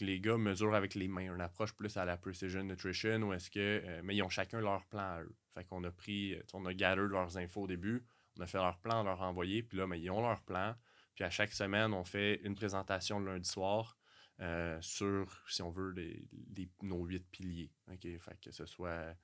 [0.00, 3.50] Les gars mesurent avec les mains, une approche plus à la precision nutrition, ou est-ce
[3.50, 3.82] que.
[3.84, 5.34] euh, mais ils ont chacun leur plan à eux.
[5.54, 8.02] Fait qu'on a pris, on a gather leurs infos au début,
[8.38, 10.42] on a fait leur plan, on leur a envoyé, puis là, mais ils ont leur
[10.42, 10.74] plan.
[11.14, 13.98] Puis à chaque semaine, on fait une présentation le lundi soir
[14.40, 17.70] euh, sur, si on veut, les, les- nos huit piliers.
[17.90, 18.02] OK?
[18.18, 19.14] Fait que ce soit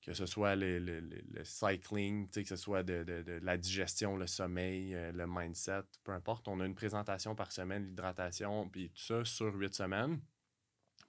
[0.00, 4.16] que ce soit le, le- le- cycling, que ce soit de, de- de la digestion,
[4.16, 6.48] le sommeil, euh, le mindset, peu importe.
[6.48, 10.20] On a une présentation par semaine, l'hydratation, puis tout ça sur huit semaines.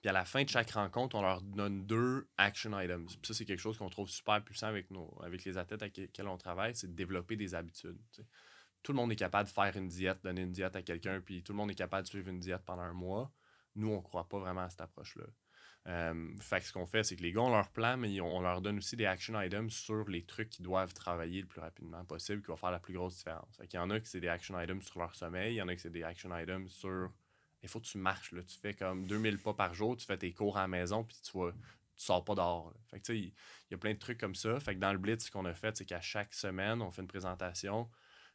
[0.04, 3.16] Puis à la fin de chaque rencontre, on leur donne deux action items.
[3.16, 5.96] Puis ça, c'est quelque chose qu'on trouve super puissant avec, nos, avec les athlètes avec
[5.96, 7.96] lesquels on travaille, c'est de développer des habitudes.
[8.82, 11.42] Tout le monde est capable de faire une diète, donner une diète à quelqu'un, puis
[11.42, 13.32] tout le monde est capable de suivre une diète pendant un mois.
[13.76, 15.24] Nous, on ne croit pas vraiment à cette approche-là.
[15.88, 18.42] Euh, fait que ce qu'on fait, c'est que les gars ont leur plan, mais on
[18.42, 22.04] leur donne aussi des action items sur les trucs qu'ils doivent travailler le plus rapidement
[22.04, 23.56] possible, qui vont faire la plus grosse différence.
[23.56, 25.62] Fait qu'il y en a qui c'est des action items sur leur sommeil, il y
[25.62, 27.10] en a qui c'est des action items sur.
[27.64, 28.42] Il faut que tu marches, là.
[28.42, 31.16] Tu fais comme 2000 pas par jour, tu fais tes cours à la maison, puis
[31.22, 31.52] tu vas
[31.96, 32.72] tu sors pas dehors.
[32.90, 33.32] Fait que il
[33.70, 34.58] y, a plein de trucs comme ça.
[34.60, 37.02] Fait que dans le Blitz, ce qu'on a fait, c'est qu'à chaque semaine, on fait
[37.02, 37.88] une présentation.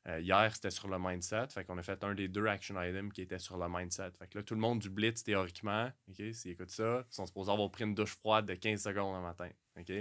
[0.08, 1.48] Euh, hier, c'était sur le mindset.
[1.50, 4.12] Fait qu'on a fait un des deux action items qui était sur le mindset.
[4.18, 7.26] Fait que là, tout le monde du Blitz, théoriquement, OK, s'ils écoutent ça, ils sont
[7.26, 9.50] supposés avoir pris une douche froide de 15 secondes le matin.
[9.78, 9.92] OK?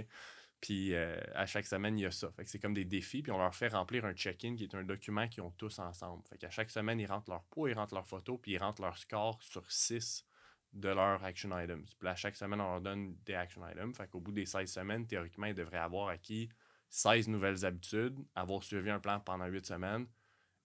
[0.61, 2.31] Puis euh, à chaque semaine, il y a ça.
[2.31, 3.21] Fait que c'est comme des défis.
[3.21, 6.23] Puis on leur fait remplir un check-in qui est un document qu'ils ont tous ensemble.
[6.29, 8.81] Fait qu'à chaque semaine, ils rentrent leur poids, ils rentrent leurs photos, puis ils rentrent
[8.81, 10.25] leur score sur 6
[10.73, 11.93] de leurs action items.
[11.95, 13.95] Puis à chaque semaine, on leur donne des action items.
[13.95, 16.49] Fait qu'au bout des 16 semaines, théoriquement, ils devraient avoir acquis
[16.89, 20.07] 16 nouvelles habitudes, avoir suivi un plan pendant 8 semaines.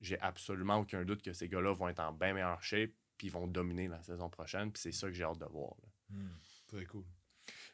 [0.01, 3.33] J'ai absolument aucun doute que ces gars-là vont être en bien meilleure shape puis ils
[3.33, 4.73] vont dominer la saison prochaine.
[4.73, 5.75] Puis c'est ça que j'ai hâte de voir.
[6.11, 6.29] Hmm,
[6.67, 7.05] très cool.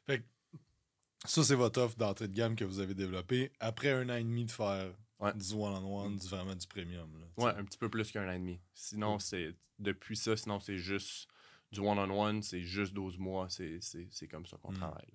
[0.07, 0.25] Fait que
[1.25, 4.25] ça, c'est votre offre d'entrée de gamme que vous avez développée après un an et
[4.25, 4.93] demi de faire
[5.35, 7.11] du one-on-one, du, vraiment du premium.
[7.19, 8.61] Là, ouais, un petit peu plus qu'un an et demi.
[8.75, 11.29] Sinon, c'est depuis ça, sinon c'est juste
[11.73, 14.79] du one-on-one, c'est juste 12 mois, c'est comme ça qu'on hmm.
[14.79, 15.13] travaille.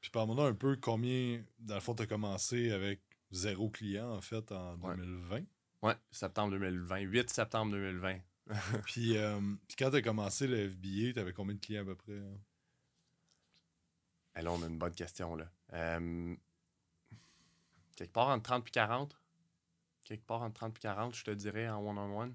[0.00, 4.20] Puis parle-moi un peu combien, dans le fond, tu as commencé avec zéro client, en
[4.20, 5.40] fait, en 2020.
[5.82, 8.18] Ouais, septembre 2020, 8 septembre 2020.
[8.84, 11.84] puis, euh, puis, quand tu as commencé le FBA, tu avais combien de clients à
[11.84, 12.18] peu près?
[12.18, 12.38] Hein?
[14.36, 15.36] Eh, là, on a une bonne question.
[15.36, 15.50] Là.
[15.72, 16.34] Euh,
[17.96, 19.16] quelque part entre 30 et 40.
[20.04, 22.34] Quelque part entre 30 et 40, je te dirais, en one-on-one.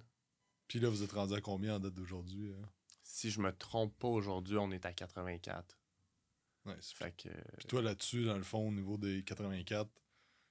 [0.67, 2.53] Puis là, vous êtes rendu à combien en date d'aujourd'hui?
[2.53, 2.67] Hein?
[3.09, 5.77] si je me trompe pas, aujourd'hui, on est à 84.
[6.65, 6.93] Nice.
[6.93, 7.29] Fait que...
[7.57, 9.89] Puis toi, là-dessus, dans le fond, au niveau des 84,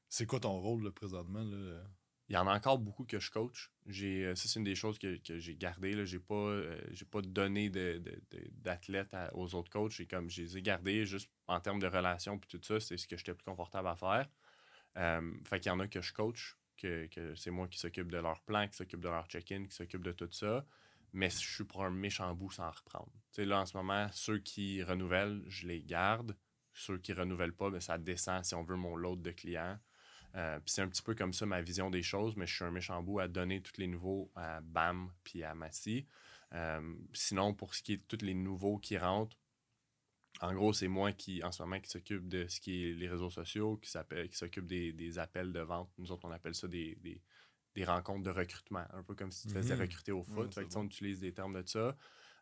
[0.09, 1.45] c'est quoi ton rôle là, présentement?
[1.45, 1.85] Là?
[2.29, 3.71] Il y en a encore beaucoup que je coach.
[3.89, 6.05] Euh, ça, c'est une des choses que, j'ai gardées.
[6.07, 6.79] Je n'ai pas, euh,
[7.11, 9.93] pas donné d'athlètes aux autres coachs.
[9.93, 12.81] J'ai, comme, je les ai gardés juste en termes de relations et tout ça.
[12.81, 14.29] C'est ce que j'étais plus confortable à faire.
[14.99, 18.11] Euh, fait qu'il y en a que je coach, que, que c'est moi qui s'occupe
[18.11, 20.65] de leur plan, qui s'occupe de leur check-in, qui s'occupe de tout ça
[21.13, 23.11] mais je suis pour un méchant bout sans reprendre.
[23.37, 26.37] là, en ce moment, ceux qui renouvellent, je les garde.
[26.73, 29.79] Ceux qui renouvellent pas, ben, ça descend si on veut mon lot de clients.
[30.39, 32.71] Euh, c'est un petit peu comme ça ma vision des choses, mais je suis un
[32.71, 36.07] méchant bout à donner tous les nouveaux à BAM puis à Massy.
[36.55, 39.37] Euh, sinon, pour ce qui est de tous les nouveaux qui rentrent,
[40.41, 43.09] en gros, c'est moi qui, en ce moment, qui s'occupe de ce qui est les
[43.09, 45.91] réseaux sociaux, qui s'occupe des, des, appels de vente.
[45.99, 47.21] Nous autres, on appelle ça des, des
[47.79, 49.83] des rencontres de recrutement, un peu comme si tu te faisais mhm.
[49.83, 50.53] recruter au foot.
[50.53, 51.97] fait que, on utilise des termes de ça.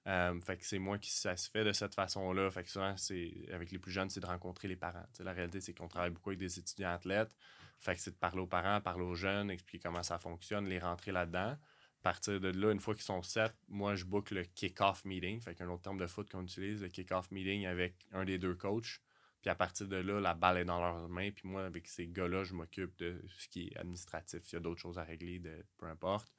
[0.07, 2.51] Euh, fait que c'est moi qui ça se fait de cette façon-là.
[2.51, 5.05] Fait que souvent, c'est avec les plus jeunes, c'est de rencontrer les parents.
[5.19, 7.37] la réalité, c'est qu'on travaille beaucoup avec des étudiants athlètes.
[7.79, 10.79] Fait que c'est de parler aux parents, parler aux jeunes, expliquer comment ça fonctionne, les
[10.79, 11.57] rentrer là-dedans.
[11.57, 15.41] À partir de là, une fois qu'ils sont sept, moi, je book le kick-off meeting.
[15.41, 18.55] Fait qu'un autre terme de foot qu'on utilise, le kick-off meeting avec un des deux
[18.55, 19.01] coachs.
[19.43, 21.31] Puis à partir de là, la balle est dans leurs mains.
[21.31, 24.41] Puis moi, avec ces gars-là, je m'occupe de ce qui est administratif.
[24.51, 26.33] Il y a d'autres choses à régler, de, peu importe.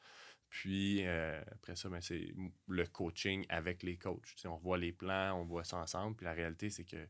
[0.49, 2.33] Puis euh, après ça, ben, c'est
[2.67, 4.35] le coaching avec les coachs.
[4.45, 6.15] on voit les plans, on voit ça ensemble.
[6.15, 7.07] Puis la réalité, c'est que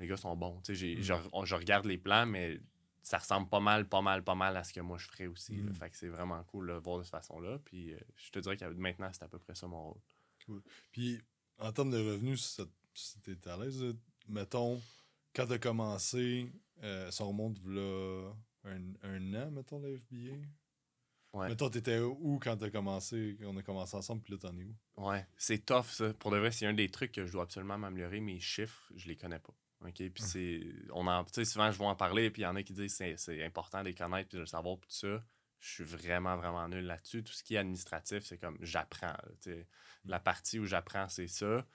[0.00, 0.60] les gars sont bons.
[0.68, 0.74] Mm.
[0.74, 2.60] je, regarde les plans, mais
[3.04, 5.52] ça ressemble pas mal, pas mal, pas mal à ce que moi je ferais aussi.
[5.52, 5.74] Mm.
[5.74, 7.58] Fait que c'est vraiment cool de le voir de cette façon-là.
[7.64, 10.00] Puis euh, je te dirais que maintenant, c'est à peu près ça mon rôle.
[10.46, 10.62] Cool.
[10.90, 11.20] Puis
[11.58, 12.58] en termes de revenus,
[12.94, 13.84] si t'es à l'aise,
[14.26, 14.80] mettons,
[15.34, 16.50] quand tu as commencé,
[16.82, 18.32] euh, ça remonte là,
[18.64, 20.36] un, un, an, mettons, la FBA.
[21.34, 21.48] Ouais.
[21.48, 24.74] Mettons, t'étais où quand t'as commencé, on a commencé ensemble, puis là, t'en es où?
[24.96, 26.14] Ouais, c'est tough, ça.
[26.14, 28.20] Pour de vrai, c'est un des trucs que je dois absolument m'améliorer.
[28.20, 29.52] Mes chiffres, je les connais pas.
[29.84, 29.94] OK?
[29.94, 30.28] Puis hum.
[30.28, 30.60] c'est.
[30.92, 31.24] On en.
[31.24, 33.16] Tu sais, souvent, je vais en parler, puis il y en a qui disent que
[33.16, 35.22] c'est important de les connaître, puis de le savoir, puis tout ça.
[35.60, 37.24] Je suis vraiment, vraiment nul là-dessus.
[37.24, 39.16] Tout ce qui est administratif, c'est comme j'apprends.
[40.04, 41.66] La partie où j'apprends, c'est ça.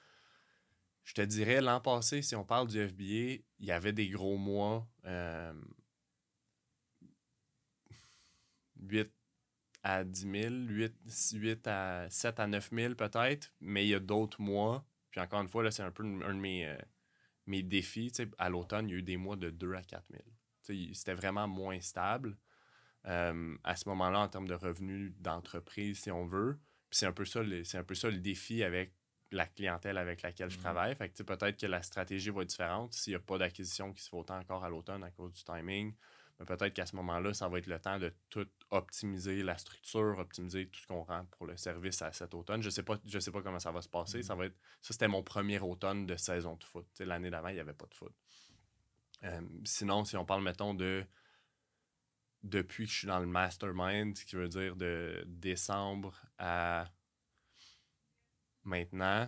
[1.04, 4.38] Je te dirais, l'an passé, si on parle du FBA, il y avait des gros
[4.38, 4.88] mois.
[5.04, 5.54] 8 euh,
[9.82, 10.94] à 10 000, 8,
[11.34, 14.86] 8 à 7 à 9 000 peut-être, mais il y a d'autres mois.
[15.10, 16.78] Puis encore une fois, là, c'est un peu un de mes, euh,
[17.50, 18.12] mes défis.
[18.38, 20.94] à l'automne, il y a eu des mois de 2 à 4 000.
[20.94, 22.38] C'était vraiment moins stable
[23.08, 26.60] euh, à ce moment-là en termes de revenus d'entreprise, si on veut.
[26.92, 28.94] C'est un, peu ça, un peu ça le défi avec
[29.32, 30.64] la clientèle avec laquelle je mhm.
[30.64, 30.96] travaille.
[30.96, 34.04] Fait que peut-être que la stratégie va être différente s'il n'y a pas d'acquisition qui
[34.04, 35.94] se fait autant encore à l'automne à cause du timing.
[36.40, 40.18] Mais peut-être qu'à ce moment-là, ça va être le temps de tout optimiser la structure,
[40.20, 42.62] optimiser tout ce qu'on rend pour le service à cet automne.
[42.62, 44.24] Je ne sais, pas, je sais pas comment ça va se passer.
[44.24, 44.40] Ça mhm.
[44.40, 44.56] va être.
[44.82, 46.88] Ça, c'était mon premier automne de saison de foot.
[47.00, 48.14] L'année d'avant, il n'y avait pas de foot.
[49.24, 51.06] Euh, sinon, si on parle, mettons, de
[52.44, 56.86] depuis que je suis dans le mastermind, ce qui veut dire de décembre à
[58.64, 59.28] maintenant,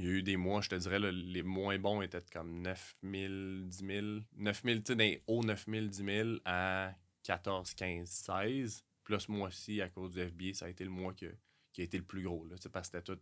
[0.00, 2.96] il y a eu des mois, je te dirais, les moins bons étaient comme 9
[3.02, 4.06] 000, 10 000.
[4.36, 8.84] 9 000, tu sais, dans haut 9 000, 10 000 à 14, 15, 16.
[9.04, 11.82] Puis là, ce mois-ci, à cause du FBA, ça a été le mois qui a
[11.82, 12.46] été le plus gros.
[12.46, 13.20] Là, parce que c'était tout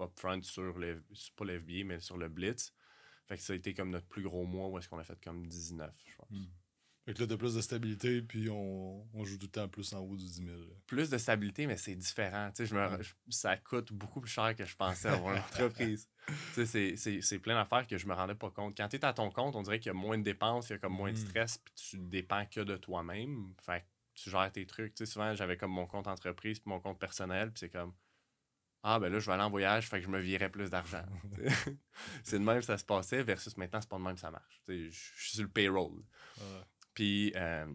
[0.00, 1.02] upfront sur le,
[1.34, 2.72] pas le FBA, mais sur le Blitz.
[3.26, 5.20] Fait que ça a été comme notre plus gros mois où est-ce qu'on a fait
[5.22, 6.30] comme 19, je pense.
[6.30, 6.46] Hmm.
[7.04, 9.92] Fait que là, t'as plus de stabilité, puis on, on, joue tout le temps plus
[9.92, 10.56] en haut du 10 000.
[10.86, 12.50] Plus de stabilité, mais c'est différent.
[12.54, 16.08] Tu sais, je me, ça coûte beaucoup plus cher que je pensais avoir une entreprise.
[16.54, 18.76] tu sais, c'est plein d'affaires que je me rendais pas compte.
[18.76, 20.74] Quand tu es à ton compte, on dirait qu'il y a moins de dépenses, il
[20.74, 21.26] y a comme moins de hmm.
[21.26, 23.52] stress, puis tu dépends que de toi-même.
[23.60, 23.86] Fait que
[24.22, 24.94] tu gères tes trucs.
[24.94, 27.92] Tu sais, souvent, j'avais comme mon compte entreprise, puis mon compte personnel, puis c'est comme
[28.84, 31.04] ah, ben là, je vais aller en voyage, fait que je me virais plus d'argent.
[32.24, 34.30] c'est de même que ça se passait, versus maintenant, c'est pas de même que ça
[34.30, 34.60] marche.
[34.68, 36.02] Je suis sur le payroll.
[36.94, 37.66] Puis, euh,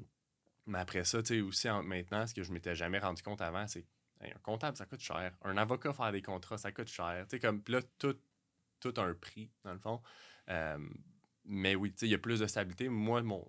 [0.65, 3.67] mais après ça, tu sais, aussi maintenant, ce que je m'étais jamais rendu compte avant,
[3.67, 3.86] c'est
[4.21, 5.36] un comptable, ça coûte cher.
[5.43, 7.25] Un avocat faire des contrats, ça coûte cher.
[7.30, 8.17] Tu sais, comme là, tout,
[8.80, 10.01] tout a un prix, dans le fond.
[10.49, 10.77] Euh,
[11.45, 12.89] mais oui, tu sais, il y a plus de stabilité.
[12.89, 13.45] Moi, mon,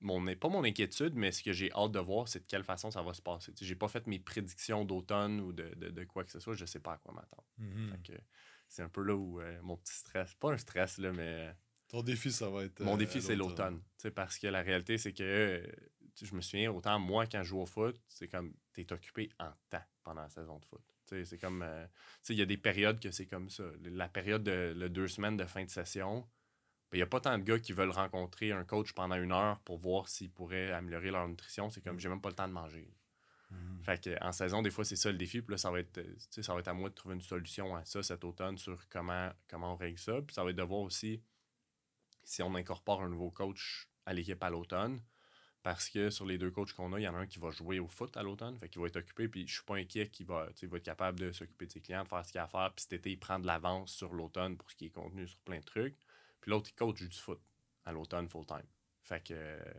[0.00, 2.90] mon, pas mon inquiétude, mais ce que j'ai hâte de voir, c'est de quelle façon
[2.90, 3.52] ça va se passer.
[3.60, 6.80] J'ai pas fait mes prédictions d'automne ou de, de, quoi que ce soit, je sais
[6.80, 7.46] pas à quoi m'attendre.
[7.60, 8.18] Mm-hmm.
[8.68, 11.54] C'est un peu là où euh, mon petit stress, pas un stress, là, mais.
[11.92, 12.80] Ton défi, ça va être.
[12.80, 13.80] Mon défi, euh, c'est l'automne.
[14.14, 15.66] Parce que la réalité, c'est que euh,
[16.20, 19.30] je me souviens, autant moi, quand je joue au foot, c'est comme tu es occupé
[19.38, 20.82] en temps pendant la saison de foot.
[21.04, 21.64] C'est comme.
[22.30, 23.64] il y a des périodes que c'est comme ça.
[23.84, 26.26] La période de deux semaines de fin de session,
[26.92, 29.58] il n'y a pas tant de gars qui veulent rencontrer un coach pendant une heure
[29.60, 31.70] pour voir s'ils pourraient améliorer leur nutrition.
[31.70, 32.86] C'est comme, j'ai même pas le temps de manger.
[33.50, 33.82] Mhm.
[33.82, 35.40] Fait que, en saison, des fois, c'est ça le défi.
[35.40, 36.00] Puis là, ça va, être,
[36.30, 39.30] ça va être à moi de trouver une solution à ça cet automne sur comment,
[39.48, 40.20] comment on règle ça.
[40.20, 41.22] Puis ça va être de voir aussi
[42.24, 45.00] si on incorpore un nouveau coach à l'équipe à l'automne.
[45.62, 47.50] Parce que sur les deux coachs qu'on a, il y en a un qui va
[47.50, 48.58] jouer au foot à l'automne.
[48.58, 49.28] Fait qu'il va être occupé.
[49.28, 52.02] Puis je suis pas inquiet qu'il va, va être capable de s'occuper de ses clients,
[52.02, 52.72] de faire ce qu'il a à faire.
[52.74, 55.38] Puis cet été, il prend de l'avance sur l'automne pour ce qui est contenu sur
[55.38, 55.96] plein de trucs.
[56.40, 57.40] Puis l'autre, il coach du foot
[57.84, 58.66] à l'automne full-time.
[59.04, 59.72] Fait que, tu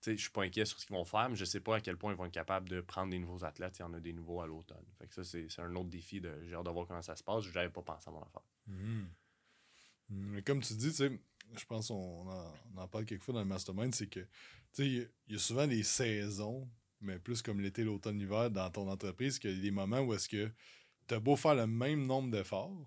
[0.00, 1.80] sais, je suis pas inquiet sur ce qu'ils vont faire, mais je sais pas à
[1.80, 3.78] quel point ils vont être capables de prendre des nouveaux athlètes.
[3.78, 4.84] Il y en a des nouveaux à l'automne.
[4.98, 6.20] Fait que ça, c'est un autre défi.
[6.20, 7.44] De, j'ai hâte de voir comment ça se passe.
[7.44, 8.42] Je n'avais pas pensé à mon affaire.
[8.68, 9.06] Mm-hmm.
[10.08, 11.20] Mm, mais comme tu dis, tu sais,
[11.56, 14.26] je pense qu'on en, on en parle quelquefois dans le mastermind, c'est que, tu
[14.72, 16.68] sais, il y, a souvent des saisons,
[17.00, 20.14] mais plus comme l'été, l'automne, l'hiver, dans ton entreprise, qu'il y a des moments où
[20.14, 20.50] est-ce que
[21.08, 22.86] tu as beau faire le même nombre d'efforts,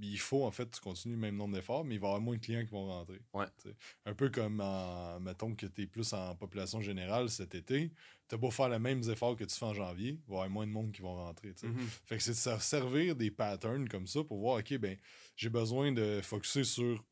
[0.00, 2.20] il faut en fait tu continues le même nombre d'efforts, mais il va y avoir
[2.20, 3.20] moins de clients qui vont rentrer.
[4.06, 7.92] Un peu comme en, mettons que tu es plus en population générale cet été,
[8.28, 10.36] tu as beau faire les mêmes efforts que tu fais en janvier, il va y
[10.36, 11.50] avoir moins de monde qui vont rentrer.
[11.50, 11.86] Mm-hmm.
[12.06, 14.96] Fait que c'est de se servir des patterns comme ça pour voir, OK, ben
[15.36, 17.04] j'ai besoin de focuser sur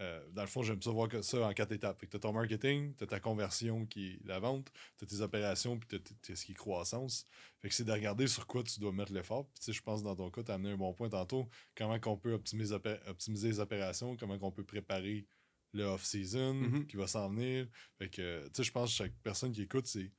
[0.00, 2.02] euh, dans le fond, j'aime ça voir ça en quatre étapes.
[2.08, 5.20] Tu as ton marketing, tu as ta conversion qui est la vente, tu as tes
[5.20, 7.26] opérations, puis tu as, ce qui est croissance.
[7.60, 9.48] Fait que c'est de regarder sur quoi tu dois mettre l'effort.
[9.48, 11.48] Puis je pense dans ton cas, tu as amené un bon point tantôt.
[11.76, 15.26] Comment qu'on peut optimiser, optimiser les opérations, comment qu'on peut préparer
[15.72, 16.86] le off-season mm-hmm.
[16.86, 17.66] qui va s'en venir.
[17.98, 20.10] Fait que, je pense que chaque personne qui écoute, c'est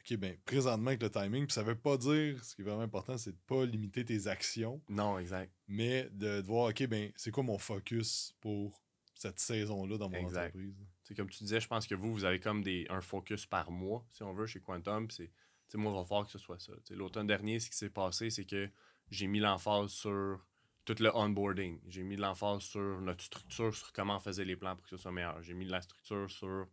[0.00, 2.82] OK, ben, présentement avec le timing, puis ça veut pas dire, ce qui est vraiment
[2.82, 4.82] important, c'est de pas limiter tes actions.
[4.88, 5.52] Non, exact.
[5.68, 8.81] Mais de, de voir, OK, ben, c'est quoi mon focus pour
[9.22, 10.74] cette saison-là dans mon entreprise.
[11.04, 13.70] C'est comme tu disais, je pense que vous, vous avez comme des, un focus par
[13.70, 15.10] mois, si on veut, chez Quantum.
[15.10, 15.30] C'est,
[15.74, 16.72] moi, il va falloir que ce soit ça.
[16.90, 18.68] l'automne dernier, ce qui s'est passé, c'est que
[19.10, 20.44] j'ai mis l'emphase sur
[20.84, 21.80] tout le onboarding.
[21.88, 24.96] J'ai mis l'emphase sur notre structure, sur comment on faisait les plans pour que ce
[24.96, 25.40] soit meilleur.
[25.42, 26.66] J'ai mis de la structure sur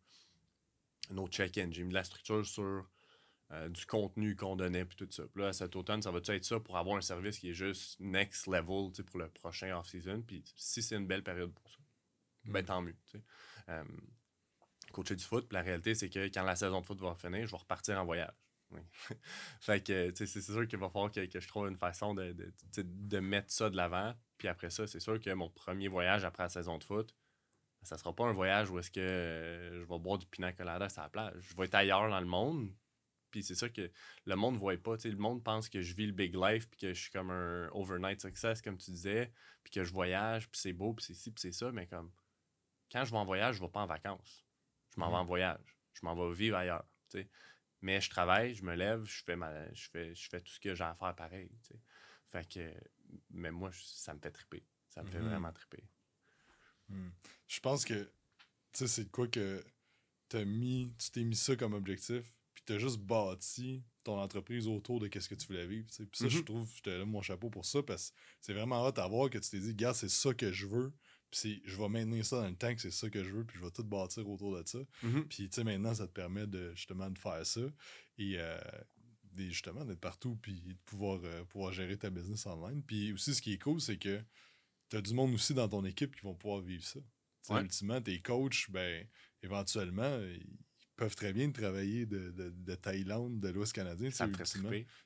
[1.12, 1.70] nos check-in.
[1.72, 2.90] J'ai mis de la structure sur
[3.52, 5.24] euh, du contenu qu'on donnait, puis tout ça.
[5.34, 8.00] Puis là, cet automne, ça va être ça pour avoir un service qui est juste
[8.00, 10.24] next level pour le prochain off-season?
[10.26, 11.79] Puis si c'est une belle période pour ça
[12.46, 12.96] ben tant mieux.
[13.70, 13.84] Euh,
[14.92, 17.52] coacher du foot, la réalité, c'est que quand la saison de foot va finir, je
[17.52, 18.34] vais repartir en voyage.
[19.60, 22.36] fait que c'est sûr qu'il va falloir que, je trouve une façon de,
[22.78, 24.14] de, mettre ça de l'avant.
[24.38, 27.16] Puis après ça, c'est sûr que mon premier voyage après la saison de foot,
[27.82, 30.88] ça sera pas un voyage où est-ce que euh, je vais boire du pina colada
[30.96, 31.36] à la plage.
[31.40, 32.72] Je vais être ailleurs dans le monde.
[33.32, 33.92] Puis c'est ça que
[34.26, 34.96] le monde ne voit pas.
[35.04, 37.70] le monde pense que je vis le big life, puis que je suis comme un
[37.74, 39.32] overnight success, comme tu disais,
[39.64, 41.72] puis que je voyage, puis c'est beau, puis c'est ci, puis c'est ça.
[41.72, 42.12] Mais comme
[42.92, 44.46] quand je vais en voyage, je ne vais pas en vacances.
[44.96, 45.78] Je m'en vais en voyage.
[45.94, 46.86] Je m'en vais vivre ailleurs.
[47.82, 50.60] Mais je travaille, je me lève, je fais, ma, je fais, je fais tout ce
[50.60, 51.50] que j'ai à faire pareil.
[52.28, 52.74] Fait que,
[53.30, 54.64] mais moi, ça me fait triper.
[54.90, 55.30] Ça me fait mhm.
[55.30, 55.84] vraiment triper.
[56.90, 57.10] Hmm.
[57.48, 58.04] Je pense que,
[58.74, 59.64] tu sais, c'est quoi que
[60.34, 64.68] as mis, tu t'es mis ça comme objectif, puis tu as juste bâti ton entreprise
[64.68, 65.88] autour de ce que tu voulais vivre.
[65.88, 66.46] Puis ça, je mhm.
[66.46, 69.30] trouve, je te lève mon chapeau pour ça, parce que c'est vraiment hâte à voir
[69.30, 70.94] que tu t'es dit, gars, c'est ça que je veux.
[71.32, 73.58] Puis je vais maintenir ça dans le temps que c'est ça que je veux, puis
[73.60, 74.80] je vais tout bâtir autour de ça.
[75.04, 75.24] Mm-hmm.
[75.28, 77.62] Puis tu sais, maintenant, ça te permet de justement de faire ça
[78.18, 78.58] et euh,
[79.38, 82.84] justement d'être partout, puis de pouvoir, euh, pouvoir gérer ta business online.
[82.84, 84.22] Puis aussi, ce qui est cool, c'est que
[84.90, 87.00] tu as du monde aussi dans ton équipe qui vont pouvoir vivre ça.
[87.52, 89.08] Ultimement, tes coachs, ben,
[89.42, 90.60] éventuellement, ils
[90.96, 94.12] peuvent très bien travailler de, de, Thaïlande, de l'Ouest canadien.
[94.12, 94.28] Ça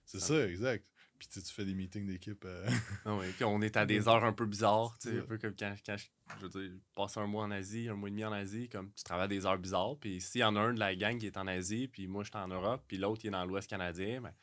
[0.03, 0.85] C'est ça, exact.
[1.29, 2.43] Puis tu fais des meetings d'équipe.
[2.45, 2.69] Euh,
[3.05, 4.97] ah puis on est à des heures un peu bizarres.
[5.05, 8.09] Un peu comme quand, quand je, veux dire, passe un mois en Asie, un mois
[8.09, 9.97] et demi en Asie, comme tu travailles à des heures bizarres.
[9.99, 12.23] Puis s'il y en a un de la gang qui est en Asie, puis moi
[12.23, 14.33] je suis en Europe, puis l'autre qui est dans l'Ouest canadien, ben,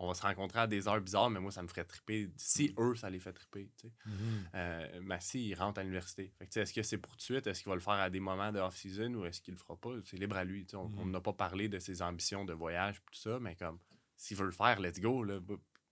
[0.00, 2.30] on va se rencontrer à des heures bizarres, mais moi, ça me ferait triper.
[2.36, 2.82] Si mm.
[2.82, 3.70] eux, ça les fait triper.
[3.78, 3.94] Tu sais.
[4.08, 4.44] Mm-hmm.
[4.54, 6.32] Euh, Massy, il rentre à l'université.
[6.40, 7.46] Est-ce que c'est pour tout de suite?
[7.46, 9.76] Est-ce qu'il va le faire à des moments de off-season ou est-ce qu'il le fera
[9.76, 9.90] pas?
[10.06, 10.66] C'est libre à lui.
[10.72, 11.10] On mm-hmm.
[11.10, 13.78] n'a pas parlé de ses ambitions de voyage et tout ça, mais comme
[14.16, 15.22] s'il veut le faire, let's go.
[15.22, 15.38] Là.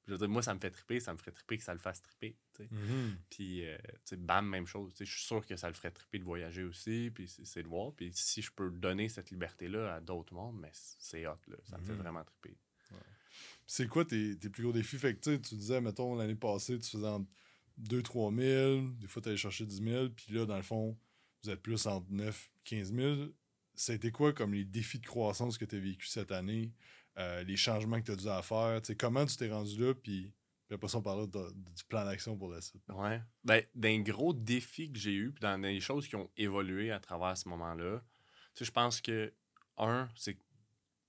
[0.09, 1.79] Je veux dire, moi, ça me fait triper, ça me ferait triper que ça le
[1.79, 2.35] fasse triper.
[2.59, 3.17] Mm-hmm.
[3.29, 3.77] Puis, euh,
[4.17, 4.91] bam, même chose.
[4.99, 7.93] Je suis sûr que ça le ferait triper de voyager aussi, puis c'est de voir.
[7.93, 11.57] Puis si je peux donner cette liberté-là à d'autres mondes, mais c'est hot, là.
[11.65, 12.57] ça me fait vraiment triper.
[13.67, 14.97] C'est quoi tes, plus gros défis?
[14.97, 17.29] Fait que tu disais, mettons, l'année passée, tu faisais entre
[17.83, 20.99] 2-3 000, des fois tu allais chercher 10 000, puis là, dans le fond,
[21.43, 23.17] vous êtes plus entre 9 15 000.
[23.75, 26.73] Ça a été quoi comme les défis de croissance que tu as vécu cette année,
[27.19, 28.81] euh, les changements que tu as dû à faire?
[28.99, 30.33] comment tu t'es rendu là, puis,
[30.67, 32.83] puis après ça, on parle du plan d'action pour la suite.
[32.89, 33.23] Ouais.
[33.45, 37.01] Ben, d'un gros défi que j'ai eu, puis dans les choses qui ont évolué à
[37.01, 38.03] travers ce moment-là,
[38.65, 39.33] je pense que,
[39.77, 40.37] un, c'est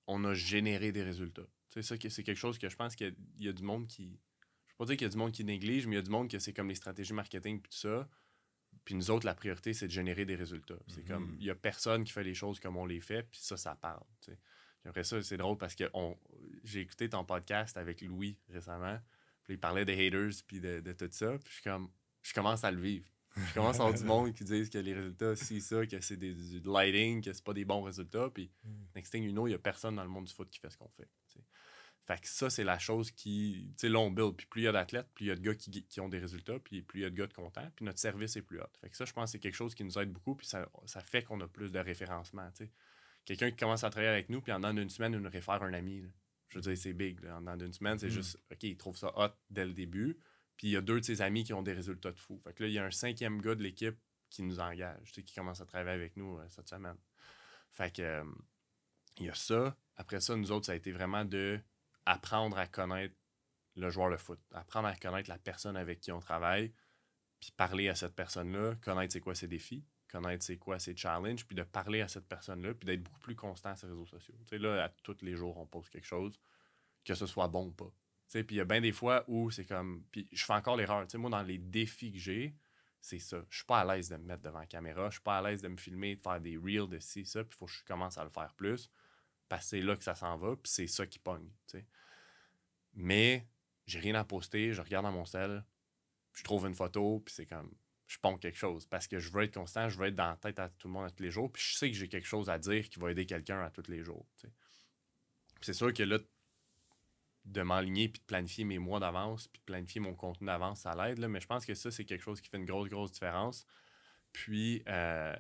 [0.06, 1.48] qu'on a généré des résultats.
[1.70, 4.04] C'est ça, c'est quelque chose que je pense qu'il y, a du monde qui.
[4.04, 6.00] Je ne veux pas dire qu'il y a du monde qui néglige, mais il y
[6.00, 8.10] a du monde que c'est comme les stratégies marketing et tout ça.
[8.86, 10.80] Puis nous autres, la priorité, c'est de générer des résultats.
[10.88, 11.38] C'est comme, mm-hmm.
[11.40, 13.76] il n'y a personne qui fait les choses comme on les fait, puis ça, ça
[13.76, 14.04] parle.
[14.86, 15.86] Après ça, c'est drôle parce que
[16.64, 19.00] j'ai écouté ton podcast avec Louis récemment,
[19.44, 21.90] puis il parlait des haters, puis de, tout ça, puis je, comme,
[22.22, 23.06] je commence à le vivre.
[23.36, 26.18] Je commence à avoir du monde qui disent que les résultats, c'est ça, que c'est
[26.18, 28.70] du lighting, que c'est pas des bons résultats, puis mm.
[28.96, 30.70] next thing you know, il n'y a personne dans le monde du foot qui fait
[30.70, 31.10] ce qu'on fait.
[32.10, 33.72] Fait que ça, c'est la chose qui.
[33.78, 34.36] Tu sais, là, on build.
[34.36, 36.18] Puis plus il y a d'athlètes, plus il y a de gars qui, ont des
[36.18, 38.60] résultats, puis plus il y a de gars de contents, puis notre service est plus
[38.60, 38.66] haut.
[38.82, 40.68] Fait que ça, je pense que c'est quelque chose qui nous aide beaucoup, puis ça,
[41.04, 42.50] fait qu'on a plus de référencement.
[42.56, 42.72] Tu sais.
[43.26, 45.62] Quelqu'un qui commence à travailler avec nous, puis en dans une semaine, il nous réfère
[45.62, 46.04] un ami.
[46.50, 47.20] Je veux dire, c'est big.
[47.28, 48.12] En dans une semaine, c'est mm.
[48.12, 50.18] juste, OK, il trouve ça hot dès le début.
[50.58, 52.40] Puis il y a deux de ses amis qui ont des résultats de fou.
[52.44, 53.98] Fait que là, il y a un cinquième gars de l'équipe
[54.30, 56.98] qui nous engage, qui commence à travailler avec nous euh, cette semaine.
[57.72, 58.24] Fait que, euh,
[59.18, 59.78] il y a ça.
[59.96, 61.60] Après ça, nous autres, ça a été vraiment de
[62.06, 63.16] apprendre à connaître
[63.76, 66.74] le joueur de foot, apprendre à connaître la personne avec qui on travaille,
[67.40, 71.46] puis parler à cette personne-là, connaître c'est quoi ses défis, connaître c'est quoi ses challenges,
[71.46, 74.36] puis de parler à cette personne-là, puis d'être beaucoup plus constant sur les réseaux sociaux.
[74.40, 76.40] Tu sais, là, à tous les jours, on pose quelque chose,
[77.06, 77.86] que ce soit bon ou pas.
[78.28, 80.04] Tu sais, puis il y a bien des fois où c'est comme...
[80.12, 81.06] Puis je fais encore l'erreur.
[81.08, 82.56] Tu sais, moi, dans les défis que j'ai,
[83.02, 83.44] c'est ça.
[83.50, 85.42] Je suis pas à l'aise de me mettre devant la caméra, je suis pas à
[85.42, 87.72] l'aise de me filmer, de faire des reels, de ci, ça, puis il faut que
[87.72, 88.90] je commence à le faire plus,
[89.48, 91.86] parce que c'est là que ça s'en va, puis c'est ça qui pogne, tu sais.
[92.94, 93.48] Mais
[93.86, 95.64] j'ai rien à poster, je regarde dans mon sel,
[96.34, 97.74] je trouve une photo, puis c'est comme,
[98.10, 98.86] je ponds quelque chose.
[98.88, 100.94] Parce que je veux être constant, je veux être dans la tête à tout le
[100.94, 103.00] monde à tous les jours, puis je sais que j'ai quelque chose à dire qui
[103.00, 104.26] va aider quelqu'un à tous les jours.
[105.62, 106.18] C'est sûr que là,
[107.46, 110.96] de m'aligner puis de planifier mes mois d'avance, puis de planifier mon contenu d'avance, ça
[110.96, 113.66] l'aide, mais je pense que ça, c'est quelque chose qui fait une grosse, grosse différence.
[114.32, 115.36] Puis euh,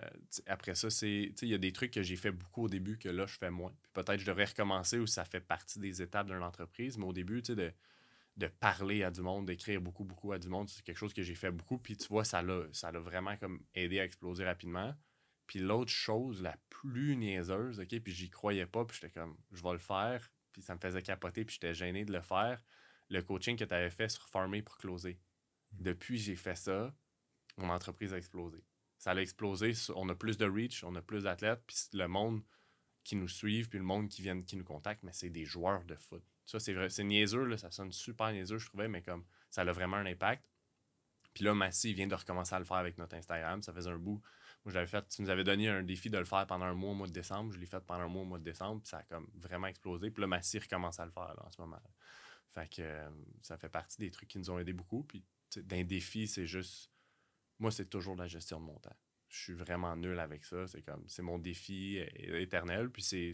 [0.45, 3.09] après ça, c'est il y a des trucs que j'ai fait beaucoup au début que
[3.09, 3.73] là, je fais moins.
[3.81, 7.13] Puis peut-être je devrais recommencer ou ça fait partie des étapes d'une entreprise, mais au
[7.13, 7.73] début, tu sais, de,
[8.39, 11.21] de parler à du monde, d'écrire beaucoup, beaucoup à du monde, c'est quelque chose que
[11.21, 11.77] j'ai fait beaucoup.
[11.77, 14.95] Puis tu vois, ça l'a, ça l'a vraiment comme aidé à exploser rapidement.
[15.45, 19.61] Puis l'autre chose, la plus niaiseuse, OK, puis j'y croyais pas, puis j'étais comme, je
[19.61, 22.63] vais le faire, puis ça me faisait capoter, puis j'étais gêné de le faire.
[23.09, 25.19] Le coaching que tu avais fait sur Farmer pour closer.
[25.73, 25.83] Mmh.
[25.83, 26.95] Depuis j'ai fait ça,
[27.57, 28.63] mon entreprise a explosé
[28.99, 29.73] ça a explosé.
[29.95, 32.43] On a plus de reach, on a plus d'athlètes, puis le monde
[33.03, 35.83] qui nous suivent, puis le monde qui vient, qui nous contacte, mais c'est des joueurs
[35.85, 36.23] de foot.
[36.49, 39.61] Ça, c'est vrai, c'est niaiseux, là, ça sonne super niaiseux, je trouvais, mais comme ça
[39.61, 40.43] a vraiment un impact.
[41.35, 43.61] Puis là, Massy vient de recommencer à le faire avec notre Instagram.
[43.61, 44.19] Ça faisait un bout.
[44.65, 46.89] Moi, j'avais fait, tu nous avais donné un défi de le faire pendant un mois
[46.89, 47.51] au mois de décembre.
[47.53, 48.81] Je l'ai fait pendant un mois au mois de décembre.
[48.81, 50.09] Puis ça a comme vraiment explosé.
[50.09, 51.79] Puis là, Massy recommence à le faire en ce moment.
[52.49, 53.09] Fait que euh,
[53.43, 55.03] ça fait partie des trucs qui nous ont aidé beaucoup.
[55.03, 55.23] Puis
[55.55, 56.91] d'un défi, c'est juste
[57.59, 58.97] moi, c'est toujours la gestion de mon temps.
[59.27, 60.65] Je suis vraiment nul avec ça.
[60.65, 62.89] C'est comme, c'est mon défi éternel.
[62.89, 63.33] Puis c'est,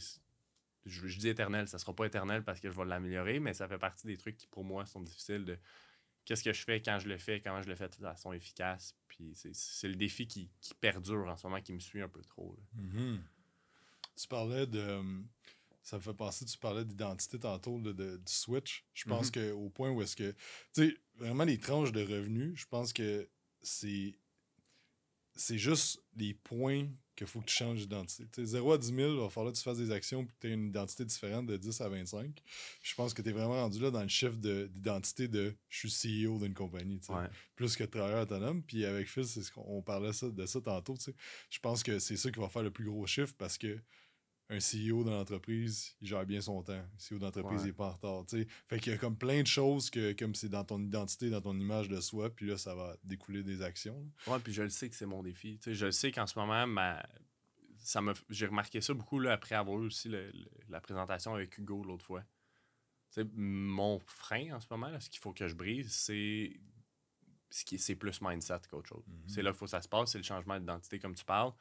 [0.85, 3.77] je, dis éternel, ça sera pas éternel parce que je vais l'améliorer, mais ça fait
[3.77, 5.57] partie des trucs qui, pour moi, sont difficiles de
[6.25, 8.95] qu'est-ce que je fais quand je le fais, comment je le fais de façon efficace.
[9.07, 12.57] Puis c'est, le défi qui, perdure en ce moment, qui me suit un peu trop.
[12.77, 13.19] Mm-hmm.
[14.15, 15.01] Tu parlais de.
[15.81, 18.85] Ça me fait penser, tu parlais d'identité tantôt de, du switch.
[18.93, 19.51] Je pense mm-hmm.
[19.51, 20.31] qu'au point où est-ce que.
[20.73, 23.29] Tu sais, vraiment les tranches de revenus, je pense que
[23.61, 24.15] c'est
[25.35, 28.25] c'est juste les points qu'il faut que tu changes d'identité.
[28.43, 30.47] 0 à 10 000, il va falloir que tu fasses des actions et que tu
[30.47, 32.41] aies une identité différente de 10 à 25.
[32.81, 36.25] Je pense que tu es vraiment rendu là dans le chiffre d'identité de, je suis
[36.25, 36.99] CEO d'une compagnie,
[37.55, 38.63] plus que travailleur autonome.
[38.63, 40.95] Puis avec Phil, c'est ce qu'on parlait ça, de ça tantôt.
[41.49, 43.79] Je pense que c'est ça qui va faire le plus gros chiffre parce que
[44.49, 46.73] un CEO dans l'entreprise, il gère bien son temps.
[46.73, 48.25] Un CEO d'entreprise, il n'est pas en retard.
[48.67, 51.41] Fait qu'il y a comme plein de choses que comme c'est dans ton identité, dans
[51.41, 54.07] ton image de soi, puis là, ça va découler des actions.
[54.27, 55.59] Ouais, puis je le sais que c'est mon défi.
[55.65, 57.03] je le sais qu'en ce moment, ma...
[57.77, 60.11] ça j'ai remarqué ça beaucoup là, après avoir eu aussi
[60.69, 62.23] la présentation avec Hugo l'autre fois.
[63.33, 66.59] mon frein en ce moment, là, ce qu'il faut que je brise, c'est
[67.49, 69.05] c'est plus mindset qu'autre chose.
[69.07, 69.29] Mm-hmm.
[69.29, 71.53] C'est là qu'il faut que ça se passe, c'est le changement d'identité comme tu parles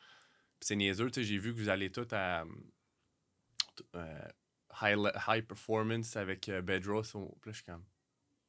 [0.65, 2.45] c'est niaiseux, tu sais, j'ai vu que vous allez tout à
[3.95, 4.29] euh,
[4.81, 4.99] high,
[5.29, 7.03] high, performance avec euh, Bedros.
[7.03, 7.85] Puis là, je suis comme,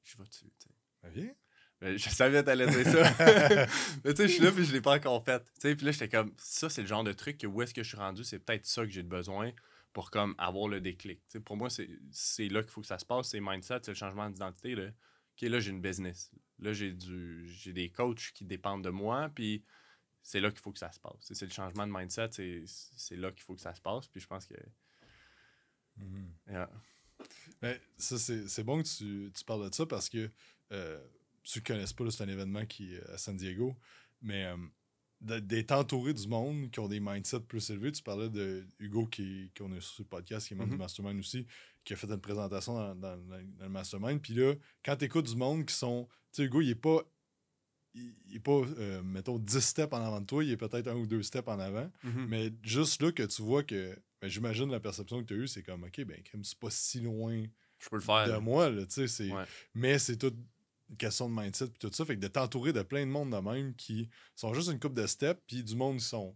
[0.02, 0.70] je vais dessus, tu
[1.14, 1.36] sais.
[1.82, 3.68] Ben, je savais que t'allais dire ça.
[4.06, 5.40] mais tu sais, je suis là puis je l'ai pas encore fait.
[5.40, 7.74] Tu sais, puis là, j'étais comme, ça, c'est le genre de truc que où est-ce
[7.74, 9.52] que je suis rendu, c'est peut-être ça que j'ai besoin
[9.92, 11.20] pour comme avoir le déclic.
[11.28, 13.92] Tu sais, pour moi, c'est là qu'il faut que ça se passe, c'est mindset, c'est
[13.92, 14.74] le changement d'identité.
[14.76, 14.86] Là.
[14.86, 16.32] OK, là, j'ai une business.
[16.60, 19.66] Là, j'ai du j'ai des coachs qui dépendent de moi, puis
[20.26, 21.14] c'est là qu'il faut que ça se passe.
[21.20, 24.08] C'est le changement de mindset, c'est là qu'il faut que ça se passe.
[24.08, 24.56] Puis je pense que.
[26.00, 26.68] Mm-hmm.
[27.62, 30.32] Ben, ça, c'est bon que tu, tu, parles de ça parce que
[30.72, 31.00] euh,
[31.44, 33.76] ceux qui ne connaissent pas, c'est un événement qui est à San Diego.
[34.24, 34.58] Mais euh,
[35.22, 39.52] d'être entouré du monde qui ont des mindsets plus élevés, tu parlais de Hugo qui,
[39.56, 40.80] qu'on a sur le podcast, qui est membre du mm-hmm.
[40.80, 41.46] Mastermind aussi,
[41.84, 44.20] qui a fait une présentation dans, dans, dans le Mastermind.
[44.20, 46.08] Puis là, quand tu écoutes du monde qui sont.
[46.32, 47.04] Tu sais, Hugo, il n'est pas
[47.96, 50.96] il n'est pas, euh, mettons, 10 steps en avant de toi, il est peut-être un
[50.96, 51.90] ou deux steps en avant.
[52.04, 52.28] Mhm.
[52.28, 55.48] Mais juste là que tu vois que, ben, j'imagine la perception que tu as eue,
[55.48, 57.44] c'est comme, OK, ben, c'est pas si loin
[57.80, 59.30] Je peux le faire, de moi, là, tu sais.
[59.74, 60.36] Mais c'est toute
[60.90, 62.06] une question de mindset puis tout ça.
[62.06, 64.94] Fait que de t'entourer de plein de monde de même qui sont juste une coupe
[64.94, 66.36] de steps, puis du monde qui sont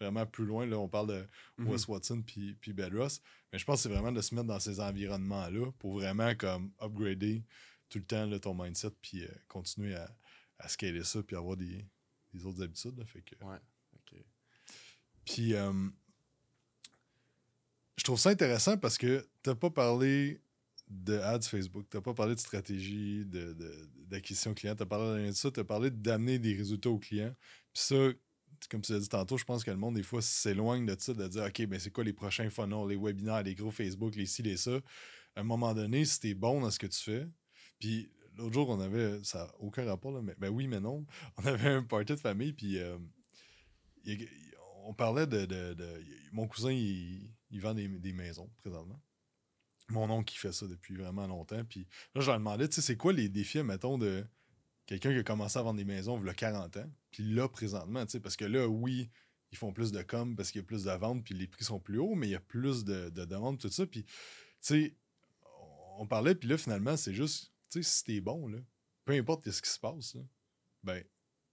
[0.00, 0.64] vraiment plus loin.
[0.64, 1.26] Là, on parle de
[1.58, 1.68] mhm.
[1.68, 3.20] Wes Watson puis, puis Bedros.
[3.52, 6.70] Mais je pense que c'est vraiment de se mettre dans ces environnements-là pour vraiment comme
[6.80, 7.44] upgrader
[7.88, 10.08] tout le temps là, ton mindset puis euh, continuer à
[10.60, 11.84] à scaler ça puis avoir des,
[12.32, 13.02] des autres habitudes.
[13.04, 13.44] fait que...
[13.44, 13.58] Ouais,
[13.94, 14.22] ok.
[15.24, 15.72] Puis, euh,
[17.96, 20.40] je trouve ça intéressant parce que tu n'as pas parlé
[20.88, 23.24] de ads Facebook, tu n'as pas parlé de stratégie
[24.08, 26.98] d'acquisition de, client, tu as parlé de ça, tu as parlé d'amener des résultats aux
[26.98, 27.34] clients.
[27.72, 28.08] Puis ça,
[28.68, 31.14] comme tu l'as dit tantôt, je pense que le monde, des fois, s'éloigne de ça,
[31.14, 34.26] de dire OK, ben c'est quoi les prochains funnels, les webinaires, les gros Facebook, les
[34.26, 34.80] ci, les ça.
[35.36, 37.28] À un moment donné, si tu es bon dans ce que tu fais,
[37.78, 39.22] puis l'autre jour, on avait.
[39.24, 41.04] Ça n'a aucun rapport, là, mais ben oui, mais non.
[41.38, 42.98] On avait un party de famille, puis euh,
[44.84, 45.46] on parlait de,
[46.32, 49.00] Mon cousin, il, vend des, maisons présentement.
[49.88, 51.64] Mon oncle qui fait ça depuis vraiment longtemps.
[51.64, 54.24] Puis là, je lui demandais, tu sais, c'est quoi les défis, mettons, de
[54.86, 57.48] quelqu'un qui a commencé à vendre des maisons il y a 40 ans, puis là,
[57.48, 59.10] présentement, tu sais, parce que là, oui,
[59.52, 61.64] ils font plus de com parce qu'il y a plus de ventes, puis les prix
[61.64, 63.86] sont plus hauts, mais il y a plus de, de demandes, tout ça.
[63.86, 64.10] Puis, tu
[64.60, 64.96] sais,
[65.98, 68.58] on parlait, puis là, finalement, c'est juste tu sais, si t'es bon, là,
[69.04, 70.16] peu importe ce qui se passe,
[70.82, 71.02] ben,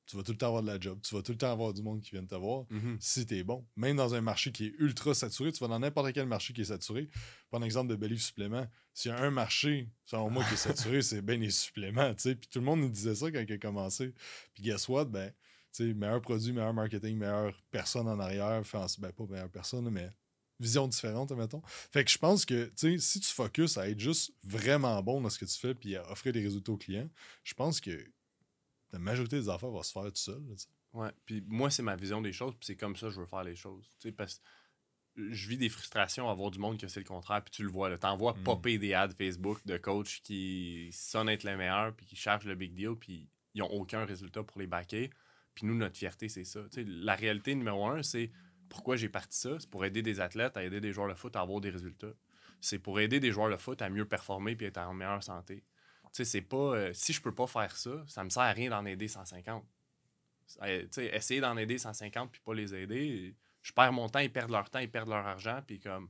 [0.08, 1.74] tu vas tout le temps avoir de la job, tu vas tout le temps avoir
[1.74, 2.98] du monde qui vient te voir mm-hmm.
[3.00, 3.68] si t'es bon.
[3.76, 6.62] Même dans un marché qui est ultra saturé, tu vas dans n'importe quel marché qui
[6.62, 7.10] est saturé.
[7.50, 8.66] Prends l'exemple de Believe Supplément.
[8.94, 12.22] S'il y a un marché, selon moi, qui est saturé, c'est bien les suppléments, tu
[12.22, 12.36] sais.
[12.36, 14.14] Puis tout le monde nous disait ça quand il a commencé.
[14.54, 15.06] Puis guess what?
[15.06, 15.30] Ben,
[15.74, 18.60] tu sais, meilleur produit, meilleur marketing, meilleure personne en arrière.
[18.62, 20.10] Enfin, ben, pas meilleure personne, mais
[20.60, 21.62] vision différente, mettons.
[21.66, 25.22] Fait que je pense que, tu sais, si tu focuses à être juste vraiment bon
[25.22, 27.10] dans ce que tu fais puis à offrir des résultats aux clients,
[27.44, 28.06] je pense que
[28.92, 30.42] la majorité des affaires va se faire tout seul.
[30.94, 33.26] ouais, puis moi, c'est ma vision des choses, puis c'est comme ça que je veux
[33.26, 33.88] faire les choses.
[34.00, 34.44] Tu sais, parce que
[35.32, 37.70] je vis des frustrations à voir du monde que c'est le contraire, puis tu le
[37.70, 37.96] vois.
[37.98, 38.44] T'en vois mm.
[38.44, 42.56] popper des ads Facebook de coachs qui sonnent être les meilleurs, puis qui chargent le
[42.56, 45.10] big deal, puis ils n'ont aucun résultat pour les backer.
[45.56, 46.62] Puis nous, notre fierté, c'est ça.
[46.72, 48.32] Tu sais, la réalité numéro un, c'est
[48.70, 49.60] pourquoi j'ai parti ça?
[49.60, 52.14] C'est pour aider des athlètes à aider des joueurs de foot à avoir des résultats.
[52.62, 55.64] C'est pour aider des joueurs de foot à mieux performer et être en meilleure santé.
[56.06, 56.58] Tu sais, c'est pas.
[56.76, 59.64] Euh, si je peux pas faire ça, ça me sert à rien d'en aider 150.
[60.62, 64.20] Euh, tu sais, essayer d'en aider 150 puis pas les aider, je perds mon temps,
[64.20, 66.10] ils perdent leur temps, ils perdent leur argent, puis comme.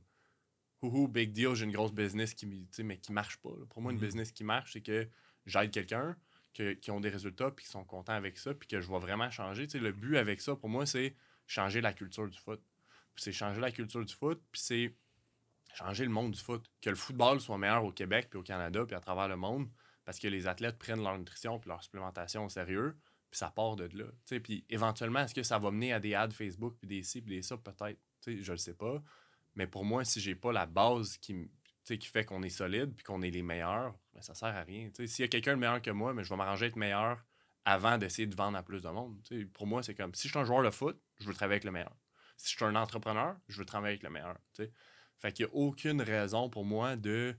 [0.80, 2.46] Houhou, big deal, j'ai une grosse business qui,
[2.84, 3.50] mais qui marche pas.
[3.70, 4.00] Pour moi, une mm-hmm.
[4.00, 5.08] business qui marche, c'est que
[5.44, 6.16] j'aide quelqu'un,
[6.52, 9.30] qui ont des résultats, puis qui sont contents avec ça, puis que je vois vraiment
[9.30, 9.66] changer.
[9.74, 11.16] Le but avec ça, pour moi, c'est
[11.48, 12.62] changer la culture du foot.
[13.16, 14.94] c'est changer la culture du foot, puis c'est
[15.74, 16.64] changer le monde du foot.
[16.80, 19.68] Que le football soit meilleur au Québec, puis au Canada, puis à travers le monde,
[20.04, 22.96] parce que les athlètes prennent leur nutrition puis leur supplémentation au sérieux,
[23.30, 24.04] puis ça part de là.
[24.40, 27.34] Puis éventuellement, est-ce que ça va mener à des ads Facebook, puis des ci, puis
[27.34, 27.98] des ça, peut-être.
[28.26, 29.02] Je le sais pas.
[29.54, 31.50] Mais pour moi, si j'ai pas la base qui,
[31.84, 34.90] qui fait qu'on est solide, puis qu'on est les meilleurs, ben, ça sert à rien.
[34.94, 37.24] S'il y a quelqu'un de meilleur que moi, mais je vais m'arranger à être meilleur
[37.64, 39.20] avant d'essayer de vendre à plus de monde.
[39.52, 41.64] pour moi, c'est comme si je suis un joueur de foot, je veux travailler avec
[41.64, 41.96] le meilleur.
[42.36, 44.38] Si je suis un entrepreneur, je veux travailler avec le meilleur.
[45.18, 47.36] Fait qu'il n'y a aucune raison pour moi de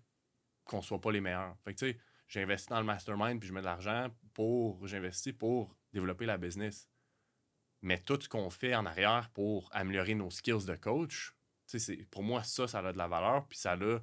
[0.65, 1.55] qu'on soit pas les meilleurs.
[1.63, 5.33] Fait que tu sais, j'investis dans le mastermind puis je mets de l'argent pour j'investis
[5.33, 6.89] pour développer la business.
[7.81, 11.33] Mais tout ce qu'on fait en arrière pour améliorer nos skills de coach,
[12.11, 13.47] pour moi, ça, ça a de la valeur.
[13.47, 13.99] Puis ça a.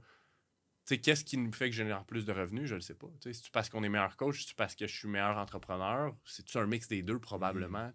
[0.86, 2.66] Qu'est-ce qui nous fait que je génère plus de revenus?
[2.66, 3.08] Je ne le sais pas.
[3.20, 4.42] C'est-tu parce qu'on est meilleur coach?
[4.42, 6.14] C'est-tu parce que je suis meilleur entrepreneur?
[6.24, 7.92] C'est-tu un mix des deux, probablement?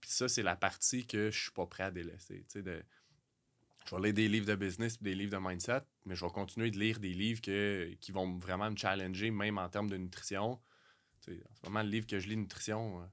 [0.00, 2.46] Puis ça, c'est la partie que je suis pas prêt à délaisser.
[2.54, 6.70] Je vais lire des livres de business des livres de mindset, mais je vais continuer
[6.70, 10.52] de lire des livres qui vont vraiment me challenger, même en termes de nutrition.
[10.52, 10.60] en
[11.26, 11.32] ce
[11.64, 13.06] moment, le livre que je lis, Nutrition, euh,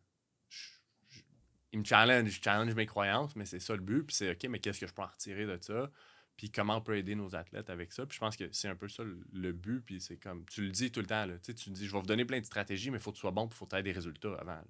[1.74, 4.04] il me challenge, je challenge mes croyances, mais c'est ça le but.
[4.04, 5.90] Puis c'est OK, mais qu'est-ce que je peux en retirer de ça?
[6.38, 8.06] Puis comment on peut aider nos athlètes avec ça?
[8.06, 9.82] Puis je pense que c'est un peu ça le, but.
[9.82, 12.06] Puis c'est comme, tu le dis tout le temps, là, tu dis, je vais vous
[12.06, 13.76] donner plein de stratégies, mais il faut que tu sois bon, il faut que tu
[13.76, 14.62] aies des résultats avant.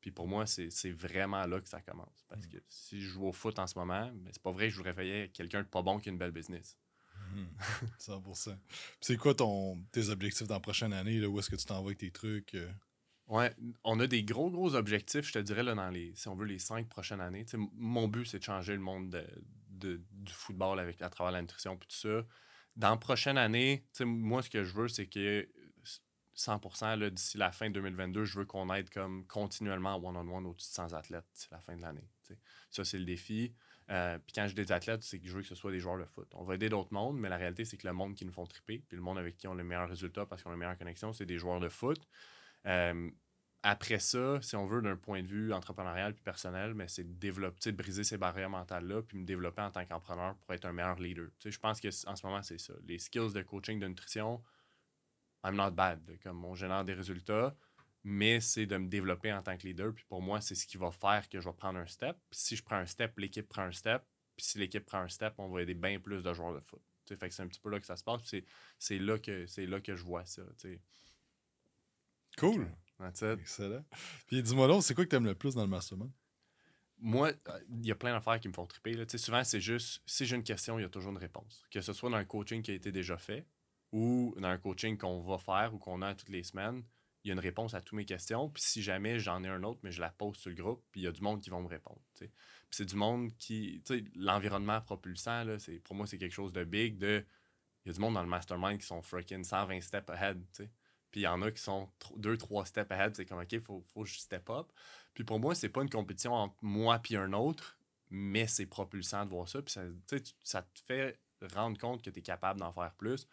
[0.00, 2.24] Puis pour moi, c'est vraiment là que ça commence.
[2.28, 2.50] Parce mm.
[2.50, 4.76] que si je joue au foot en ce moment, mais c'est pas vrai que je
[4.76, 6.76] voudrais faire quelqu'un de pas bon qui a une belle business.
[8.00, 8.50] 100%.
[8.50, 8.56] Mm.
[9.00, 11.18] c'est quoi ton, tes objectifs dans la prochaine année?
[11.18, 12.54] Là, où est-ce que tu t'envoies avec tes trucs?
[12.54, 12.70] Euh?
[13.28, 16.36] Ouais, on a des gros, gros objectifs, je te dirais, là, dans les, si on
[16.36, 17.44] veut, les cinq prochaines années.
[17.74, 19.26] mon but, c'est de changer le monde de,
[19.76, 22.24] du football avec, à travers la nutrition et tout ça.
[22.76, 25.48] Dans la prochaine année, moi, ce que je veux, c'est que
[26.36, 30.92] 100% d'ici la fin 2022, je veux qu'on aide comme continuellement one-on-one au-dessus de 100
[30.92, 32.08] athlètes d'ici la fin de l'année.
[32.70, 33.54] Ça, c'est le défi.
[33.90, 35.78] Euh, puis quand je dis des athlètes, c'est que je veux que ce soit des
[35.78, 36.28] joueurs de foot.
[36.34, 38.44] On va aider d'autres mondes, mais la réalité, c'est que le monde qui nous font
[38.44, 40.58] triper, puis le monde avec qui on a les meilleurs résultats parce qu'on a les
[40.58, 42.00] meilleures connexions, c'est des joueurs de foot.
[42.66, 43.10] Euh,
[43.68, 47.30] après ça, si on veut, d'un point de vue entrepreneurial puis personnel, mais c'est de
[47.30, 51.00] de briser ces barrières mentales-là, puis me développer en tant qu'entrepreneur pour être un meilleur
[51.00, 51.26] leader.
[51.44, 52.74] je pense qu'en ce moment, c'est ça.
[52.84, 54.40] Les skills de coaching, de nutrition,
[55.42, 56.00] I'm not bad.
[56.22, 57.56] Comme on génère des résultats,
[58.04, 59.92] mais c'est de me développer en tant que leader.
[59.92, 62.16] Puis pour moi, c'est ce qui va faire que je vais prendre un step.
[62.30, 64.04] Puis si je prends un step, l'équipe prend un step.
[64.36, 66.80] Puis si l'équipe prend un step, on va aider bien plus de joueurs de foot.
[67.08, 68.20] fait que c'est un petit peu là que ça se passe.
[68.78, 70.42] C'est là, que, là que je vois ça.
[72.38, 72.70] Cool.
[73.40, 73.84] Excellent.
[74.26, 76.10] Puis dis-moi donc, c'est quoi que tu aimes le plus dans le mastermind?
[76.98, 78.94] Moi, euh, il y a plein d'affaires qui me font triper.
[78.94, 79.04] Là.
[79.06, 81.64] Souvent, c'est juste, si j'ai une question, il y a toujours une réponse.
[81.70, 83.46] Que ce soit dans un coaching qui a été déjà fait
[83.92, 86.82] ou dans un coaching qu'on va faire ou qu'on a toutes les semaines,
[87.22, 88.48] il y a une réponse à toutes mes questions.
[88.48, 91.02] Puis si jamais j'en ai un autre, mais je la pose sur le groupe, puis
[91.02, 92.00] il y a du monde qui va me répondre.
[92.14, 92.30] Puis
[92.70, 93.82] c'est du monde qui.
[94.14, 96.98] L'environnement propulsant, là, pour moi, c'est quelque chose de big.
[96.98, 97.24] De,
[97.84, 100.42] il y a du monde dans le mastermind qui sont freaking 120 steps ahead.
[100.52, 100.70] sais.
[101.16, 103.16] Puis il y en a qui sont deux, trois steps ahead.
[103.16, 104.70] C'est comme, OK, il faut, faut que je step up.
[105.14, 107.78] Puis pour moi, c'est pas une compétition entre moi et un autre,
[108.10, 109.62] mais c'est propulsant de voir ça.
[109.62, 109.80] Puis ça,
[110.42, 111.18] ça te fait
[111.54, 113.26] rendre compte que tu es capable d'en faire plus.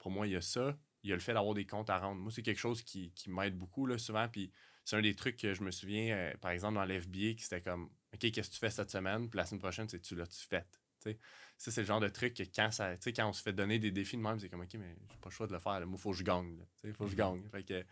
[0.00, 0.76] Pour moi, il y a ça.
[1.04, 2.20] Il y a le fait d'avoir des comptes à rendre.
[2.20, 4.26] Moi, c'est quelque chose qui, m'aide beaucoup là, souvent.
[4.26, 4.50] Puis
[4.84, 7.62] c'est un des trucs que je me souviens, euh, par exemple, dans l'FBA, qui c'était
[7.62, 9.30] comme, OK, qu'est-ce que tu fais cette semaine?
[9.30, 10.66] Puis la semaine prochaine, c'est tu l'as-tu fait?
[11.00, 13.90] Ça, c'est le genre de truc que quand, ça, quand on se fait donner des
[13.90, 15.86] défis de même, c'est comme, OK, mais j'ai pas le choix de le faire.
[15.86, 16.58] Moi, il faut que je gagne.
[16.84, 17.18] Il faut que je mm-hmm.
[17.18, 17.48] gagne.
[17.50, 17.84] Fait que,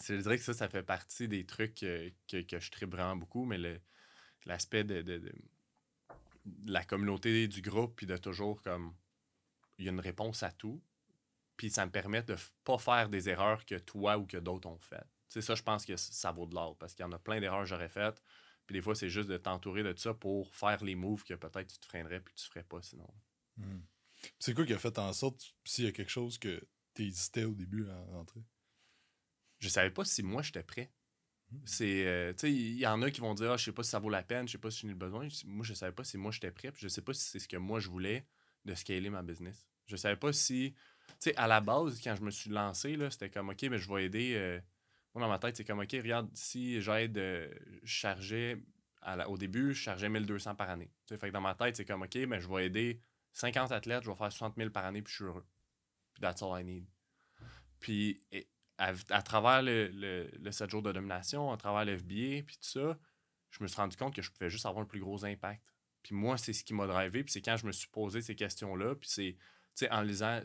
[0.00, 3.44] je dirais que ça, ça fait partie des trucs que, que, je tripe vraiment beaucoup,
[3.44, 3.58] mais
[4.46, 5.32] l'aspect de, de,
[6.66, 8.94] la communauté du groupe, puis de toujours comme,
[9.78, 10.82] il y a une réponse à tout,
[11.56, 14.78] puis ça me permet de pas faire des erreurs que toi ou que d'autres ont
[14.78, 15.06] faites.
[15.28, 17.40] C'est ça, je pense que ça vaut de l'or, parce qu'il y en a plein
[17.40, 18.22] d'erreurs que j'aurais faites,
[18.66, 21.72] puis des fois, c'est juste de t'entourer de ça pour faire les moves que peut-être
[21.72, 23.08] tu te freinerais puis tu ferais pas sinon.
[23.56, 23.80] Hmm.
[24.38, 27.44] C'est quoi qui a fait en sorte, s'il y a quelque chose que tu hésitais
[27.44, 28.42] au début à rentrer?
[29.58, 30.90] Je savais pas si moi j'étais prêt.
[31.50, 31.58] Hmm.
[31.66, 33.82] C'est, euh, tu sais, il y en a qui vont dire, ah, je sais pas
[33.82, 35.28] si ça vaut la peine, je sais pas si j'ai le besoin.
[35.44, 37.48] Moi, je savais pas si moi j'étais prêt, puis je sais pas si c'est ce
[37.48, 38.26] que moi je voulais
[38.64, 39.66] de scaler ma business.
[39.86, 43.10] Je savais pas si, tu sais, à la base, quand je me suis lancé, là,
[43.10, 44.34] c'était comme, OK, mais je vais aider.
[44.36, 44.58] Euh,
[45.14, 47.52] moi, dans ma tête, c'est comme, OK, regarde, si j'aide, euh,
[47.82, 48.58] je chargeais,
[49.28, 50.90] au début, je chargeais 1200 par année.
[51.06, 53.00] fait que dans ma tête, c'est comme, OK, mais je vais aider
[53.32, 55.46] 50 athlètes, je vais faire 60 000 par année, puis je suis heureux.
[56.12, 56.86] Puis that's all I need.
[57.80, 58.20] Puis
[58.78, 62.98] à, travers le, le, 7 jours de domination, à travers l'FBA, puis tout ça,
[63.50, 65.62] je me suis rendu compte que je pouvais juste avoir un plus gros impact.
[66.02, 68.34] Puis moi, c'est ce qui m'a drivé, puis c'est quand je me suis posé ces
[68.34, 69.08] questions-là, puis
[69.74, 70.40] c'est, en lisant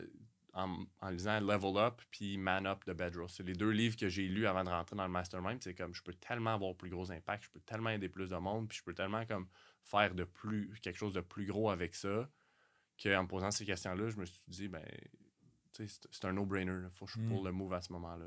[0.54, 3.28] en, lisant Level Up puis Man Up de Bedros.
[3.28, 5.62] C'est les deux livres que j'ai lus avant de rentrer dans le mastermind.
[5.62, 8.36] C'est comme je peux tellement avoir plus gros impact, je peux tellement aider plus de
[8.36, 9.48] monde, puis je peux tellement comme
[9.82, 12.28] faire de plus quelque chose de plus gros avec ça
[13.02, 14.84] qu'en me posant ces questions-là, je me suis dit ben
[15.72, 16.80] c'est un no-brainer.
[16.84, 17.44] Il faut que je mm.
[17.44, 18.26] le move à ce moment-là.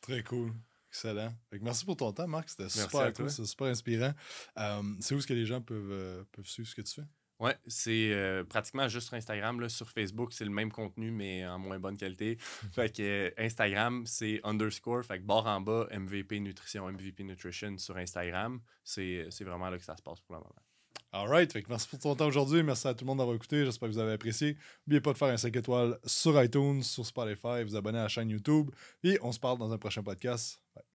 [0.00, 0.52] Très cool.
[0.88, 1.34] Excellent.
[1.60, 2.48] merci pour ton temps, Marc.
[2.48, 4.14] C'était super cool, c'était super inspirant.
[4.58, 7.06] Euh, c'est où est-ce que les gens peuvent, euh, peuvent suivre ce que tu fais?
[7.40, 9.60] Ouais, c'est euh, pratiquement juste sur Instagram.
[9.60, 9.68] Là.
[9.68, 12.36] Sur Facebook, c'est le même contenu, mais en moins bonne qualité.
[12.72, 17.76] fait que euh, Instagram, c'est underscore, fait que barre en bas, MVP Nutrition, MVP Nutrition
[17.78, 18.60] sur Instagram.
[18.84, 20.54] C'est vraiment là que ça se passe pour le moment.
[21.12, 22.62] Alright, fait que merci pour ton temps aujourd'hui.
[22.64, 23.64] Merci à tout le monde d'avoir écouté.
[23.64, 24.56] J'espère que vous avez apprécié.
[24.84, 28.08] N'oubliez pas de faire un 5 étoiles sur iTunes, sur Spotify, vous abonner à la
[28.08, 28.70] chaîne YouTube.
[29.04, 30.60] Et on se parle dans un prochain podcast.
[30.74, 30.84] Bye.